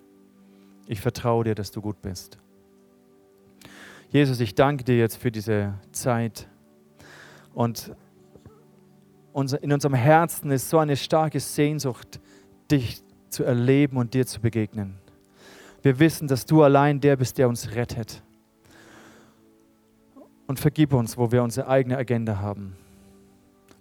Ich 0.87 1.01
vertraue 1.01 1.43
dir, 1.43 1.55
dass 1.55 1.71
du 1.71 1.81
gut 1.81 2.01
bist. 2.01 2.37
Jesus, 4.09 4.39
ich 4.39 4.53
danke 4.53 4.83
dir 4.83 4.97
jetzt 4.97 5.17
für 5.17 5.31
diese 5.31 5.73
Zeit. 5.91 6.47
Und 7.53 7.91
in 9.33 9.73
unserem 9.73 9.95
Herzen 9.95 10.51
ist 10.51 10.69
so 10.69 10.77
eine 10.77 10.95
starke 10.95 11.39
Sehnsucht, 11.39 12.19
dich 12.71 13.01
zu 13.29 13.43
erleben 13.43 13.97
und 13.97 14.13
dir 14.13 14.25
zu 14.25 14.39
begegnen. 14.39 14.97
Wir 15.81 15.99
wissen, 15.99 16.27
dass 16.27 16.45
du 16.45 16.63
allein 16.63 17.01
der 17.01 17.17
bist, 17.17 17.37
der 17.37 17.49
uns 17.49 17.75
rettet. 17.75 18.23
Und 20.47 20.59
vergib 20.59 20.93
uns, 20.93 21.17
wo 21.17 21.31
wir 21.31 21.43
unsere 21.43 21.67
eigene 21.67 21.97
Agenda 21.97 22.39
haben 22.39 22.75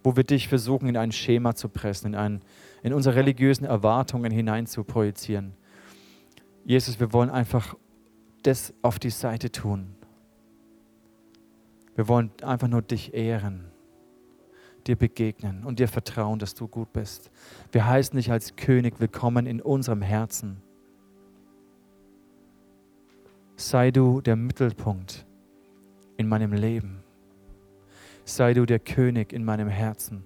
wo 0.05 0.15
wir 0.15 0.23
dich 0.23 0.47
versuchen, 0.47 0.87
in 0.87 0.97
ein 0.97 1.11
Schema 1.11 1.55
zu 1.55 1.67
pressen, 1.67 2.13
in, 2.13 2.15
ein, 2.15 2.41
in 2.83 2.93
unsere 2.93 3.15
religiösen 3.15 3.65
Erwartungen 3.65 4.31
hinein 4.31 4.67
zu 4.67 4.83
projizieren. 4.83 5.53
Jesus, 6.63 6.99
wir 6.99 7.11
wollen 7.11 7.31
einfach 7.31 7.75
das 8.43 8.71
auf 8.83 8.99
die 8.99 9.09
Seite 9.09 9.51
tun. 9.51 9.95
Wir 11.95 12.07
wollen 12.07 12.29
einfach 12.43 12.67
nur 12.67 12.83
dich 12.83 13.15
ehren, 13.15 13.65
dir 14.85 14.95
begegnen 14.95 15.63
und 15.63 15.79
dir 15.79 15.87
vertrauen, 15.87 16.37
dass 16.37 16.53
du 16.53 16.67
gut 16.67 16.93
bist. 16.93 17.31
Wir 17.71 17.87
heißen 17.87 18.15
dich 18.15 18.31
als 18.31 18.55
König 18.55 18.99
willkommen 18.99 19.47
in 19.47 19.59
unserem 19.59 20.03
Herzen. 20.03 20.61
Sei 23.55 23.89
du 23.89 24.21
der 24.21 24.35
Mittelpunkt 24.35 25.24
in 26.17 26.27
meinem 26.27 26.53
Leben 26.53 27.05
sei 28.25 28.53
du 28.53 28.65
der 28.65 28.79
König 28.79 29.31
in 29.31 29.45
meinem 29.45 29.69
Herzen. 29.69 30.25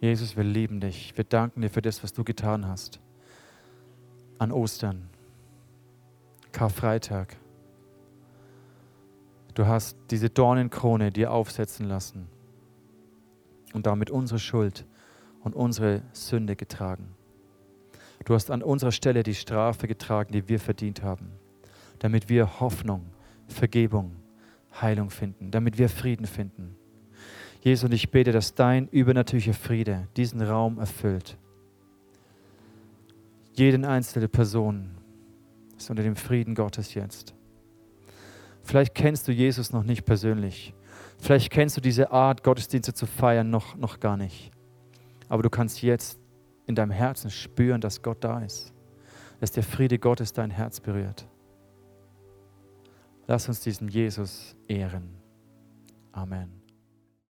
Jesus, 0.00 0.36
wir 0.36 0.44
lieben 0.44 0.80
dich. 0.80 1.16
Wir 1.16 1.24
danken 1.24 1.60
dir 1.60 1.70
für 1.70 1.82
das, 1.82 2.02
was 2.02 2.12
du 2.12 2.24
getan 2.24 2.66
hast. 2.66 3.00
An 4.38 4.50
Ostern, 4.50 5.08
Karfreitag. 6.52 7.36
Du 9.54 9.66
hast 9.66 9.96
diese 10.10 10.28
Dornenkrone 10.28 11.10
dir 11.10 11.30
aufsetzen 11.30 11.86
lassen 11.86 12.26
und 13.72 13.86
damit 13.86 14.10
unsere 14.10 14.40
Schuld 14.40 14.84
und 15.42 15.54
unsere 15.54 16.02
Sünde 16.12 16.56
getragen. 16.56 17.14
Du 18.24 18.34
hast 18.34 18.50
an 18.50 18.62
unserer 18.62 18.92
Stelle 18.92 19.22
die 19.22 19.34
Strafe 19.34 19.86
getragen, 19.86 20.32
die 20.32 20.48
wir 20.48 20.58
verdient 20.58 21.02
haben, 21.02 21.32
damit 21.98 22.28
wir 22.28 22.60
Hoffnung, 22.60 23.06
Vergebung, 23.46 24.16
Heilung 24.80 25.10
finden, 25.10 25.50
damit 25.50 25.78
wir 25.78 25.88
Frieden 25.88 26.26
finden. 26.26 26.76
Jesus, 27.60 27.84
und 27.84 27.92
ich 27.92 28.10
bete, 28.10 28.32
dass 28.32 28.54
dein 28.54 28.88
übernatürlicher 28.88 29.54
Friede 29.54 30.08
diesen 30.16 30.42
Raum 30.42 30.78
erfüllt. 30.78 31.38
Jeden 33.52 33.84
einzelne 33.84 34.28
Person 34.28 34.90
ist 35.76 35.90
unter 35.90 36.02
dem 36.02 36.16
Frieden 36.16 36.54
Gottes 36.54 36.94
jetzt. 36.94 37.34
Vielleicht 38.62 38.94
kennst 38.94 39.28
du 39.28 39.32
Jesus 39.32 39.72
noch 39.72 39.84
nicht 39.84 40.04
persönlich. 40.04 40.74
Vielleicht 41.18 41.50
kennst 41.50 41.76
du 41.76 41.80
diese 41.80 42.10
Art, 42.10 42.42
Gottesdienste 42.42 42.94
zu 42.94 43.06
feiern, 43.06 43.50
noch, 43.50 43.76
noch 43.76 44.00
gar 44.00 44.16
nicht. 44.16 44.50
Aber 45.28 45.42
du 45.42 45.50
kannst 45.50 45.82
jetzt 45.82 46.18
in 46.66 46.74
deinem 46.74 46.90
Herzen 46.90 47.30
spüren, 47.30 47.80
dass 47.80 48.02
Gott 48.02 48.22
da 48.24 48.40
ist. 48.40 48.72
Dass 49.40 49.52
der 49.52 49.62
Friede 49.62 49.98
Gottes 49.98 50.32
dein 50.32 50.50
Herz 50.50 50.80
berührt. 50.80 51.26
Lass 53.26 53.48
uns 53.48 53.60
diesen 53.60 53.88
Jesus 53.88 54.56
ehren. 54.68 55.16
Amen. 56.12 56.63